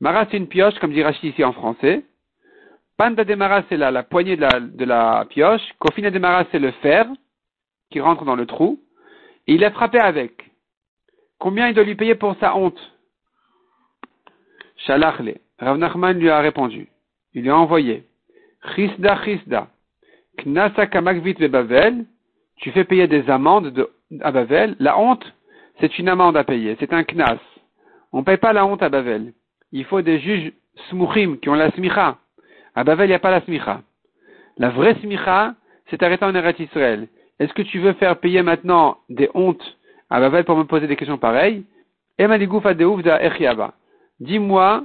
Mara 0.00 0.26
c'est 0.30 0.36
une 0.36 0.48
pioche, 0.48 0.78
comme 0.78 0.92
dit 0.92 1.02
Rachid 1.02 1.24
ici 1.24 1.42
en 1.44 1.52
français. 1.52 2.04
Panda 2.96 3.24
de 3.24 3.34
Mara 3.34 3.62
c'est 3.68 3.76
la, 3.76 4.02
poignée 4.02 4.36
de 4.36 4.84
la, 4.84 5.24
pioche. 5.28 5.62
Kofina 5.78 6.10
de 6.10 6.18
Mara 6.18 6.44
c'est 6.50 6.58
le 6.58 6.70
fer 6.72 7.06
qui 7.90 8.00
rentre 8.00 8.24
dans 8.24 8.36
le 8.36 8.46
trou. 8.46 8.80
Et 9.46 9.54
il 9.54 9.64
a 9.64 9.70
frappé 9.70 9.98
avec. 9.98 10.50
Combien 11.38 11.68
il 11.68 11.74
doit 11.74 11.84
lui 11.84 11.94
payer 11.94 12.14
pour 12.14 12.36
sa 12.40 12.56
honte? 12.56 12.80
Shalachle. 14.86 15.38
Rav 15.58 15.78
Nachman 15.78 16.18
lui 16.18 16.28
a 16.28 16.40
répondu. 16.40 16.88
Il 17.34 17.42
lui 17.42 17.50
a 17.50 17.56
envoyé. 17.56 18.04
Chisda 18.74 19.22
Chisda. 19.24 19.68
Knasa 20.38 20.86
kamakvit 20.86 21.34
bebavel. 21.34 22.04
Tu 22.56 22.70
fais 22.72 22.84
payer 22.84 23.06
des 23.06 23.28
amendes 23.30 23.70
de, 23.70 23.90
à 24.20 24.32
Bavel. 24.32 24.76
La 24.78 24.98
honte, 24.98 25.24
c'est 25.80 25.98
une 25.98 26.08
amende 26.08 26.36
à 26.36 26.44
payer. 26.44 26.76
C'est 26.80 26.92
un 26.92 27.04
knas. 27.04 27.38
On 28.12 28.20
ne 28.20 28.24
paye 28.24 28.38
pas 28.38 28.52
la 28.52 28.64
honte 28.66 28.82
à 28.82 28.88
Bavel. 28.88 29.32
Il 29.72 29.84
faut 29.84 30.02
des 30.02 30.20
juges 30.20 30.52
smouchim 30.88 31.36
qui 31.40 31.48
ont 31.48 31.54
la 31.54 31.70
smicha. 31.72 32.18
À 32.74 32.84
Bavel, 32.84 33.06
il 33.06 33.10
n'y 33.10 33.14
a 33.14 33.18
pas 33.18 33.30
la 33.30 33.40
smicha. 33.42 33.82
La 34.58 34.70
vraie 34.70 34.94
smicha, 34.96 35.54
c'est 35.90 36.02
arrêter 36.02 36.24
en 36.24 36.34
Eretz 36.34 36.58
Israël. 36.60 37.08
Est-ce 37.38 37.52
que 37.52 37.62
tu 37.62 37.78
veux 37.78 37.92
faire 37.94 38.18
payer 38.18 38.42
maintenant 38.42 38.98
des 39.08 39.30
hontes 39.34 39.76
à 40.10 40.20
Bavel 40.20 40.44
pour 40.44 40.56
me 40.56 40.64
poser 40.64 40.86
des 40.86 40.96
questions 40.96 41.18
pareilles? 41.18 41.64
Dis-moi 44.20 44.84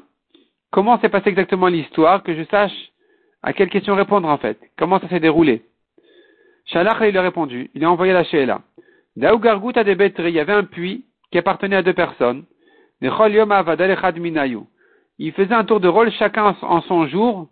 comment 0.72 1.00
s'est 1.00 1.10
passée 1.10 1.30
exactement 1.30 1.68
l'histoire, 1.68 2.24
que 2.24 2.34
je 2.34 2.44
sache 2.46 2.92
à 3.44 3.54
quelle 3.54 3.70
question 3.70 3.96
répondre 3.96 4.28
en 4.28 4.38
fait? 4.38 4.60
Comment 4.78 5.00
ça 5.00 5.08
s'est 5.08 5.20
déroulé? 5.20 5.62
Shalach 6.66 6.98
il 7.08 7.18
a 7.18 7.22
répondu, 7.22 7.70
il 7.74 7.84
a 7.86 7.92
envoyé 7.92 8.14
la 8.14 8.24
Sheila. 8.24 8.62
il 9.16 9.22
y 9.22 10.40
avait 10.40 10.54
un 10.54 10.64
puits 10.64 11.06
qui 11.32 11.38
appartenait 11.38 11.78
à 11.78 11.84
deux 11.84 11.94
personnes. 11.94 12.44
Il 13.02 13.12
faisait 15.32 15.54
un 15.54 15.64
tour 15.64 15.80
de 15.80 15.88
rôle, 15.88 16.12
chacun 16.12 16.56
en 16.62 16.82
son 16.82 17.08
jour 17.08 17.48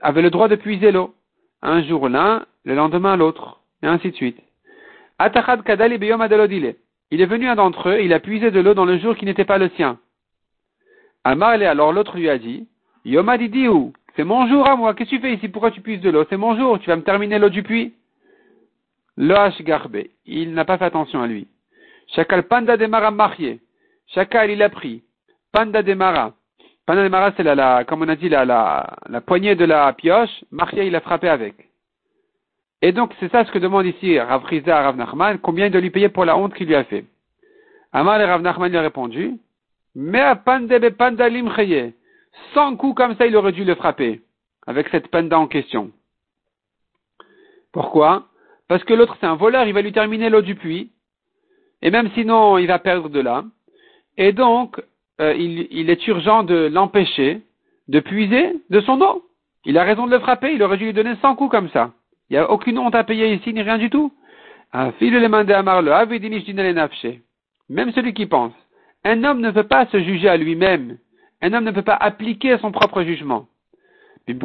avait 0.00 0.22
le 0.22 0.30
droit 0.30 0.48
de 0.48 0.56
puiser 0.56 0.90
l'eau. 0.92 1.14
Un 1.62 1.82
jour 1.82 2.08
l'un, 2.08 2.44
le 2.64 2.74
lendemain 2.74 3.16
l'autre 3.16 3.60
et 3.82 3.86
ainsi 3.86 4.10
de 4.10 4.16
suite. 4.16 4.38
Il 7.10 7.20
est 7.20 7.26
venu 7.26 7.48
un 7.48 7.56
d'entre 7.56 7.88
eux, 7.88 8.00
il 8.02 8.12
a 8.12 8.20
puisé 8.20 8.50
de 8.50 8.60
l'eau 8.60 8.74
dans 8.74 8.84
le 8.84 8.98
jour 8.98 9.16
qui 9.16 9.24
n'était 9.24 9.44
pas 9.44 9.58
le 9.58 9.68
sien. 9.70 9.98
Amar 11.24 11.50
alors 11.50 11.92
l'autre 11.92 12.16
lui 12.16 12.28
a 12.28 12.38
dit, 12.38 12.68
Yoma 13.04 13.36
où 13.36 13.92
c'est 14.14 14.24
mon 14.24 14.46
jour 14.48 14.68
à 14.68 14.76
moi, 14.76 14.94
qu'est-ce 14.94 15.10
que 15.10 15.16
tu 15.16 15.22
fais 15.22 15.34
ici, 15.34 15.48
pourquoi 15.48 15.70
tu 15.70 15.80
puises 15.80 16.00
de 16.00 16.10
l'eau, 16.10 16.24
c'est 16.28 16.36
mon 16.36 16.56
jour, 16.56 16.78
tu 16.78 16.88
vas 16.88 16.96
me 16.96 17.02
terminer 17.02 17.38
l'eau 17.38 17.48
du 17.48 17.62
puits. 17.62 17.94
Loach 19.16 19.60
garbe, 19.62 19.98
il 20.26 20.54
n'a 20.54 20.64
pas 20.64 20.78
fait 20.78 20.84
attention 20.84 21.22
à 21.22 21.26
lui. 21.26 21.48
Chakal 22.14 22.44
panda 22.44 22.76
demara 22.76 23.10
marié, 23.10 23.60
chakal 24.14 24.50
il 24.50 24.62
a 24.62 24.68
pris, 24.68 25.02
panda 25.52 25.82
demara, 25.82 26.32
panda 26.86 27.02
demara 27.02 27.32
c'est 27.36 27.42
la, 27.42 27.54
la, 27.54 27.84
comme 27.84 28.02
on 28.02 28.08
a 28.08 28.16
dit, 28.16 28.28
la, 28.28 28.44
la, 28.44 28.86
la 29.08 29.20
poignée 29.20 29.54
de 29.54 29.64
la 29.64 29.92
pioche, 29.92 30.44
marié 30.50 30.86
il 30.86 30.96
a 30.96 31.00
frappé 31.00 31.28
avec. 31.28 31.54
Et 32.80 32.92
donc, 32.92 33.12
c'est 33.18 33.30
ça 33.32 33.44
ce 33.44 33.50
que 33.50 33.58
demande 33.58 33.86
ici 33.86 34.18
Rav 34.18 34.44
Riza 34.44 34.78
à 34.78 34.82
Rav 34.82 34.96
Nachman, 34.96 35.38
combien 35.38 35.66
il 35.66 35.72
doit 35.72 35.80
lui 35.80 35.90
payer 35.90 36.08
pour 36.08 36.24
la 36.24 36.36
honte 36.36 36.54
qu'il 36.54 36.68
lui 36.68 36.76
a 36.76 36.84
fait? 36.84 37.04
Amar 37.92 38.20
et 38.20 38.24
Rav 38.24 38.40
Nachman 38.40 38.70
lui 38.70 38.78
a 38.78 38.82
répondu, 38.82 39.36
mais 39.94 40.20
à 40.20 40.36
pandebe 40.36 40.90
pandalim 40.90 41.52
chaye. 41.54 41.92
Sans 42.54 42.76
coup 42.76 42.94
comme 42.94 43.16
ça, 43.16 43.26
il 43.26 43.34
aurait 43.36 43.52
dû 43.52 43.64
le 43.64 43.74
frapper, 43.74 44.22
avec 44.66 44.88
cette 44.88 45.08
panda 45.08 45.38
en 45.38 45.48
question. 45.48 45.90
Pourquoi? 47.72 48.28
Parce 48.68 48.84
que 48.84 48.94
l'autre 48.94 49.16
c'est 49.18 49.26
un 49.26 49.34
voleur, 49.34 49.66
il 49.66 49.74
va 49.74 49.82
lui 49.82 49.92
terminer 49.92 50.30
l'eau 50.30 50.42
du 50.42 50.54
puits, 50.54 50.92
et 51.82 51.90
même 51.90 52.10
sinon, 52.14 52.58
il 52.58 52.66
va 52.66 52.78
perdre 52.78 53.08
de 53.08 53.20
là. 53.20 53.44
Et 54.18 54.32
donc, 54.32 54.82
euh, 55.20 55.32
il, 55.34 55.88
est 55.88 56.06
urgent 56.08 56.42
de 56.42 56.68
l'empêcher 56.70 57.40
de 57.86 58.00
puiser 58.00 58.52
de 58.68 58.80
son 58.80 59.00
eau. 59.00 59.24
Il 59.64 59.78
a 59.78 59.84
raison 59.84 60.06
de 60.06 60.10
le 60.10 60.18
frapper, 60.18 60.52
il 60.52 60.62
aurait 60.62 60.76
dû 60.76 60.86
lui 60.86 60.92
donner 60.92 61.14
100 61.22 61.36
coups 61.36 61.50
comme 61.50 61.70
ça. 61.70 61.92
Il 62.28 62.34
n'y 62.34 62.38
a 62.38 62.50
aucune 62.50 62.78
honte 62.78 62.94
à 62.94 63.04
payer 63.04 63.32
ici, 63.32 63.54
ni 63.54 63.62
rien 63.62 63.78
du 63.78 63.88
tout. 63.90 64.12
Même 67.70 67.92
celui 67.92 68.12
qui 68.12 68.26
pense. 68.26 68.52
Un 69.04 69.24
homme 69.24 69.40
ne 69.40 69.50
peut 69.50 69.62
pas 69.62 69.86
se 69.86 70.02
juger 70.02 70.28
à 70.28 70.36
lui-même. 70.36 70.98
Un 71.40 71.52
homme 71.52 71.64
ne 71.64 71.70
peut 71.70 71.82
pas 71.82 71.94
appliquer 71.94 72.58
son 72.58 72.72
propre 72.72 73.02
jugement. 73.02 73.46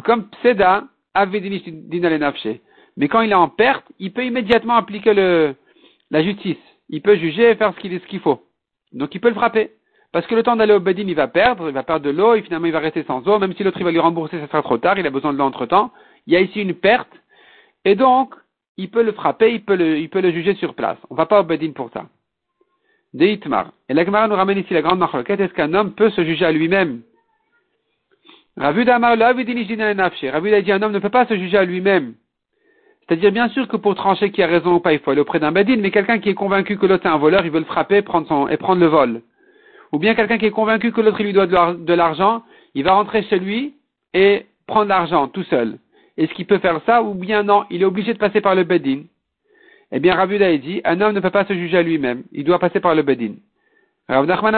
Comme 0.04 0.28
Pseda, 0.30 0.84
mais 2.96 3.08
quand 3.08 3.20
il 3.20 3.30
est 3.30 3.34
en 3.34 3.48
perte, 3.48 3.84
il 3.98 4.12
peut 4.12 4.24
immédiatement 4.24 4.76
appliquer 4.76 5.14
la 6.10 6.22
justice. 6.22 6.56
Il 6.88 7.02
peut 7.02 7.16
juger 7.16 7.50
et 7.50 7.56
faire 7.56 7.74
ce 7.74 7.80
qu'il, 7.80 8.00
ce 8.00 8.06
qu'il 8.06 8.20
faut. 8.20 8.43
Donc 8.94 9.14
il 9.14 9.20
peut 9.20 9.28
le 9.28 9.34
frapper. 9.34 9.72
Parce 10.12 10.26
que 10.26 10.34
le 10.34 10.42
temps 10.44 10.56
d'aller 10.56 10.74
au 10.74 10.80
Bedim, 10.80 11.08
il 11.08 11.14
va 11.14 11.26
perdre, 11.26 11.68
il 11.68 11.74
va 11.74 11.82
perdre 11.82 12.06
de 12.06 12.10
l'eau, 12.10 12.34
et 12.34 12.42
finalement 12.42 12.66
il 12.66 12.72
va 12.72 12.78
rester 12.78 13.02
sans 13.02 13.26
eau, 13.26 13.38
même 13.38 13.52
si 13.54 13.64
l'autre 13.64 13.78
il 13.78 13.84
va 13.84 13.90
lui 13.90 13.98
rembourser, 13.98 14.38
ça 14.38 14.46
sera 14.46 14.62
trop 14.62 14.78
tard, 14.78 14.98
il 14.98 15.06
a 15.06 15.10
besoin 15.10 15.32
de 15.32 15.38
l'eau 15.38 15.44
entre 15.44 15.66
temps. 15.66 15.92
Il 16.26 16.32
y 16.32 16.36
a 16.36 16.40
ici 16.40 16.62
une 16.62 16.74
perte, 16.74 17.10
et 17.84 17.96
donc, 17.96 18.34
il 18.76 18.90
peut 18.90 19.02
le 19.02 19.12
frapper, 19.12 19.52
il 19.52 19.64
peut 19.64 19.76
le, 19.76 19.98
il 19.98 20.08
peut 20.08 20.20
le 20.20 20.32
juger 20.32 20.54
sur 20.54 20.74
place. 20.74 20.98
On 21.10 21.14
ne 21.14 21.18
va 21.18 21.26
pas 21.26 21.40
au 21.40 21.44
Bedin 21.44 21.72
pour 21.72 21.90
ça. 21.90 22.06
Deitmar. 23.12 23.72
Et 23.88 23.94
la 23.94 24.04
nous 24.04 24.34
ramène 24.34 24.58
ici 24.58 24.74
la 24.74 24.82
grande 24.82 24.98
marloquette. 24.98 25.38
Est-ce 25.38 25.52
qu'un 25.52 25.72
homme 25.74 25.92
peut 25.94 26.10
se 26.10 26.24
juger 26.24 26.44
à 26.44 26.52
lui-même? 26.52 27.02
Ravu 28.56 28.84
Damar 28.84 29.16
Ravu 29.18 30.54
a 30.54 30.62
dit 30.62 30.72
un 30.72 30.82
homme 30.82 30.92
ne 30.92 30.98
peut 30.98 31.10
pas 31.10 31.26
se 31.26 31.36
juger 31.36 31.58
à 31.58 31.64
lui-même. 31.64 32.14
C'est-à-dire, 33.06 33.32
bien 33.32 33.48
sûr 33.48 33.68
que 33.68 33.76
pour 33.76 33.94
trancher 33.94 34.30
qui 34.30 34.42
a 34.42 34.46
raison 34.46 34.74
ou 34.74 34.80
pas, 34.80 34.94
il 34.94 34.98
faut 34.98 35.10
aller 35.10 35.20
auprès 35.20 35.38
d'un 35.38 35.52
Bedin, 35.52 35.76
mais 35.76 35.90
quelqu'un 35.90 36.18
qui 36.18 36.30
est 36.30 36.34
convaincu 36.34 36.78
que 36.78 36.86
l'autre 36.86 37.06
est 37.06 37.10
un 37.10 37.18
voleur, 37.18 37.44
il 37.44 37.50
veut 37.50 37.58
le 37.58 37.66
frapper 37.66 38.02
prendre 38.02 38.26
son, 38.26 38.48
et 38.48 38.56
prendre 38.56 38.80
le 38.80 38.86
vol. 38.86 39.20
Ou 39.92 39.98
bien 39.98 40.14
quelqu'un 40.14 40.38
qui 40.38 40.46
est 40.46 40.50
convaincu 40.50 40.90
que 40.90 41.00
l'autre 41.00 41.22
lui 41.22 41.32
doit 41.32 41.46
de 41.46 41.92
l'argent, 41.92 42.42
il 42.74 42.82
va 42.84 42.94
rentrer 42.94 43.22
chez 43.24 43.38
lui 43.38 43.74
et 44.14 44.46
prendre 44.66 44.88
l'argent 44.88 45.28
tout 45.28 45.44
seul. 45.44 45.78
Est-ce 46.16 46.32
qu'il 46.32 46.46
peut 46.46 46.58
faire 46.58 46.80
ça 46.86 47.02
ou 47.02 47.14
bien 47.14 47.42
non, 47.42 47.64
il 47.70 47.82
est 47.82 47.84
obligé 47.84 48.14
de 48.14 48.18
passer 48.18 48.40
par 48.40 48.54
le 48.54 48.64
Bedin 48.64 49.02
Eh 49.92 50.00
bien, 50.00 50.14
Rav 50.14 50.32
a 50.32 50.56
dit, 50.56 50.80
un 50.84 51.00
homme 51.00 51.14
ne 51.14 51.20
peut 51.20 51.30
pas 51.30 51.44
se 51.44 51.52
juger 51.52 51.78
à 51.78 51.82
lui-même, 51.82 52.22
il 52.32 52.44
doit 52.44 52.58
passer 52.58 52.80
par 52.80 52.94
le 52.94 53.02
Bedin. 53.02 53.34
Rav 54.08 54.26
Nachman 54.26 54.52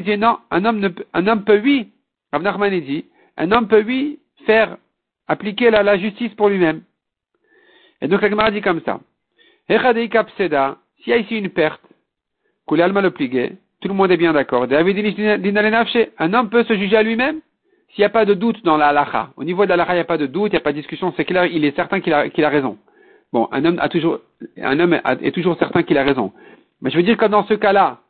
dit 0.00 0.18
non, 0.18 0.38
un 0.50 0.64
homme, 0.64 0.78
ne, 0.78 0.88
un 1.14 1.26
homme 1.26 1.44
peut 1.44 1.60
oui, 1.62 1.90
Rav 2.32 2.42
Nachman 2.42 2.70
dit, 2.80 3.04
un 3.36 3.50
homme 3.52 3.68
peut 3.68 3.84
oui 3.86 4.18
faire 4.46 4.76
appliquer 5.28 5.70
la, 5.70 5.82
la 5.82 5.98
justice 5.98 6.34
pour 6.34 6.48
lui-même. 6.48 6.82
Et 8.00 8.08
donc 8.08 8.22
la 8.22 8.30
Gemara 8.30 8.50
dit 8.50 8.60
comme 8.60 8.80
ça. 8.84 9.00
S'il 9.68 11.10
y 11.10 11.12
a 11.12 11.16
ici 11.18 11.38
une 11.38 11.50
perte, 11.50 11.82
Koulé 12.66 12.82
Alma 12.82 13.00
le 13.00 13.10
pligué, 13.10 13.52
tout 13.80 13.88
le 13.88 13.94
monde 13.94 14.10
est 14.10 14.16
bien 14.16 14.32
d'accord. 14.32 14.64
Un 14.64 16.34
homme 16.34 16.50
peut 16.50 16.64
se 16.64 16.76
juger 16.76 16.96
à 16.96 17.02
lui-même 17.02 17.40
s'il 17.90 18.02
n'y 18.02 18.06
a 18.06 18.10
pas 18.10 18.24
de 18.24 18.34
doute 18.34 18.62
dans 18.64 18.76
la 18.76 18.88
halacha, 18.88 19.30
au 19.36 19.44
niveau 19.44 19.64
de 19.64 19.68
la 19.68 19.74
halacha, 19.74 19.92
il 19.92 19.96
n'y 19.96 20.00
a 20.00 20.04
pas 20.04 20.18
de 20.18 20.26
doute, 20.26 20.52
il 20.52 20.56
n'y 20.56 20.58
a 20.58 20.60
pas 20.60 20.72
de 20.72 20.78
discussion, 20.78 21.12
c'est 21.16 21.24
clair, 21.24 21.46
il 21.46 21.64
est 21.64 21.74
certain 21.74 22.00
qu'il 22.00 22.12
a, 22.12 22.48
raison. 22.48 22.76
Bon, 23.32 23.48
un 23.50 23.64
homme 23.64 23.80
est 23.80 25.32
toujours 25.32 25.56
certain 25.58 25.82
qu'il 25.82 25.96
a 25.96 26.04
raison. 26.04 26.32
Mais 26.82 26.90
je 26.90 26.96
veux 26.96 27.02
dire 27.02 27.16
que 27.16 27.24
dans 27.24 27.44
ce 27.46 27.54
cas-là, 27.54 28.00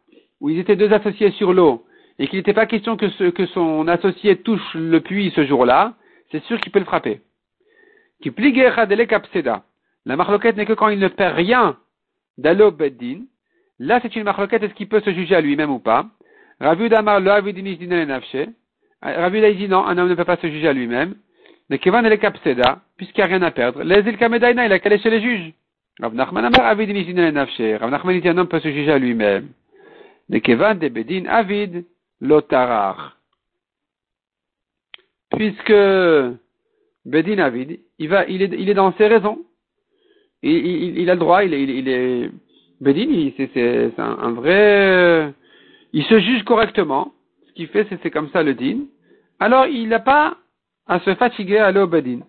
où 0.41 0.51
ils 0.51 0.59
étaient 0.59 0.77
deux 0.77 0.93
associés 0.93 1.31
sur 1.33 1.53
l'eau, 1.53 1.85
et 2.19 2.27
qu'il 2.27 2.39
n'était 2.39 2.55
pas 2.55 2.67
question 2.67 2.97
que 2.97 3.47
son 3.55 3.87
associé 3.87 4.37
touche 4.37 4.75
le 4.75 5.01
puits 5.01 5.33
ce 5.37 5.47
jour-là, 5.47 5.95
c'est 6.31 6.43
sûr 6.45 6.61
qu'il 6.61 6.73
peut 6.73 6.79
le 6.79 6.85
frapper. 6.85 7.21
Qui 8.23 8.33
La 10.05 10.17
marloquette 10.17 10.57
n'est 10.57 10.67
que 10.67 10.73
quand 10.73 10.89
il 10.89 10.99
ne 10.99 11.09
perd 11.09 11.37
rien 11.37 11.77
d'alo 12.37 12.71
beddin. 12.71 13.23
Là, 13.79 14.01
c'est 14.03 14.15
une 14.17 14.25
marloquette, 14.25 14.63
est-ce 14.63 14.75
qu'il 14.75 14.89
peut 14.89 15.01
se 15.01 15.13
juger 15.13 15.37
à 15.37 15.41
lui-même 15.41 15.71
ou 15.71 15.79
pas? 15.79 16.07
Ravi 16.61 16.89
Damar 16.89 17.21
lo 17.21 17.31
avidinish 17.31 17.79
Ravi 19.01 19.55
dit 19.55 19.69
non, 19.69 19.87
un 19.87 19.97
homme 19.97 20.09
ne 20.09 20.15
peut 20.15 20.25
pas 20.25 20.37
se 20.37 20.49
juger 20.49 20.69
à 20.69 20.73
lui-même. 20.73 21.15
Mais 21.71 21.79
Kevan 21.79 22.05
et 22.05 22.19
kapseda, 22.19 22.81
puisqu'il 22.97 23.21
n'y 23.21 23.25
a 23.25 23.27
rien 23.27 23.43
à 23.43 23.51
perdre. 23.51 23.83
Les 23.83 24.01
il 24.01 24.73
a 24.73 24.79
calé 24.79 24.99
chez 24.99 25.11
les 25.11 25.21
juges. 25.21 25.53
Rav 26.01 26.15
Nachman 26.15 26.45
Amar 26.45 26.67
avidinish. 26.67 27.07
Rav 27.79 27.91
Nachman 27.91 28.21
dit 28.21 28.29
un 28.29 28.39
homme 28.39 28.49
peut 28.49 28.61
se 28.61 28.69
juger 28.69 28.91
à 28.91 28.99
lui-même. 28.99 29.49
Mais 30.29 30.41
Kevan 30.41 30.79
de 30.79 30.89
bedin 30.89 31.27
avid 31.27 31.85
lotarar. 32.21 33.18
Puisque 35.39 35.73
Bedin 37.05 37.39
Avid, 37.39 37.79
il 38.01 38.09
va, 38.09 38.27
il 38.27 38.43
est, 38.43 38.51
il 38.59 38.69
est 38.69 38.75
dans 38.75 38.93
ses 38.95 39.07
raisons. 39.07 39.39
Il, 40.43 40.51
il, 40.51 40.99
il 40.99 41.11
a 41.11 41.15
le 41.15 41.21
droit, 41.21 41.45
il 41.45 41.55
est, 41.55 41.63
il 41.63 41.89
est, 41.89 42.29
Bedin, 42.81 43.31
c'est 43.37 43.93
un, 43.99 44.19
un, 44.19 44.33
vrai, 44.33 45.33
il 45.93 46.03
se 46.03 46.19
juge 46.19 46.43
correctement. 46.43 47.13
Ce 47.47 47.53
qu'il 47.53 47.69
fait, 47.69 47.87
c'est 48.03 48.11
comme 48.11 48.31
ça 48.31 48.43
le 48.43 48.55
din. 48.55 48.87
Alors, 49.39 49.67
il 49.69 49.89
n'a 49.89 50.01
pas 50.01 50.39
à 50.89 50.99
se 51.01 51.15
fatiguer 51.15 51.59
à 51.59 51.67
aller 51.67 51.81
au 51.81 51.87
Bedin. 51.87 52.23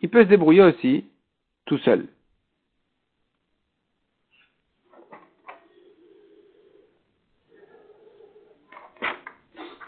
Il 0.00 0.08
peut 0.08 0.24
se 0.24 0.28
débrouiller 0.30 0.62
aussi, 0.62 1.04
tout 1.66 1.78
seul. 1.78 2.06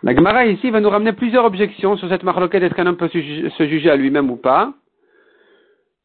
La 0.03 0.15
Gemara 0.15 0.47
ici 0.47 0.71
va 0.71 0.81
nous 0.81 0.91
ramener 0.91 1.13
plusieurs 1.13 1.45
objections 1.45 1.97
sur 1.97 2.09
cette 2.09 2.23
marloquette, 2.23 2.63
est-ce 2.63 2.75
qu'un 2.75 2.87
homme 2.87 2.97
peut 2.97 3.09
se 3.09 3.67
juger 3.67 3.91
à 3.91 3.97
lui-même 3.97 4.31
ou 4.31 4.37
pas, 4.37 4.73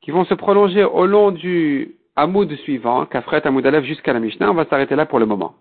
qui 0.01 0.11
vont 0.11 0.25
se 0.25 0.33
prolonger 0.33 0.83
au 0.83 1.05
long 1.05 1.31
du 1.31 1.95
Hamoud 2.15 2.53
suivant, 2.57 3.05
Kafret 3.05 3.45
Hamoud 3.45 3.65
Aleph 3.65 3.85
jusqu'à 3.85 4.13
la 4.13 4.19
Mishnah. 4.19 4.51
On 4.51 4.53
va 4.53 4.65
s'arrêter 4.65 4.95
là 4.95 5.05
pour 5.05 5.19
le 5.19 5.25
moment. 5.25 5.55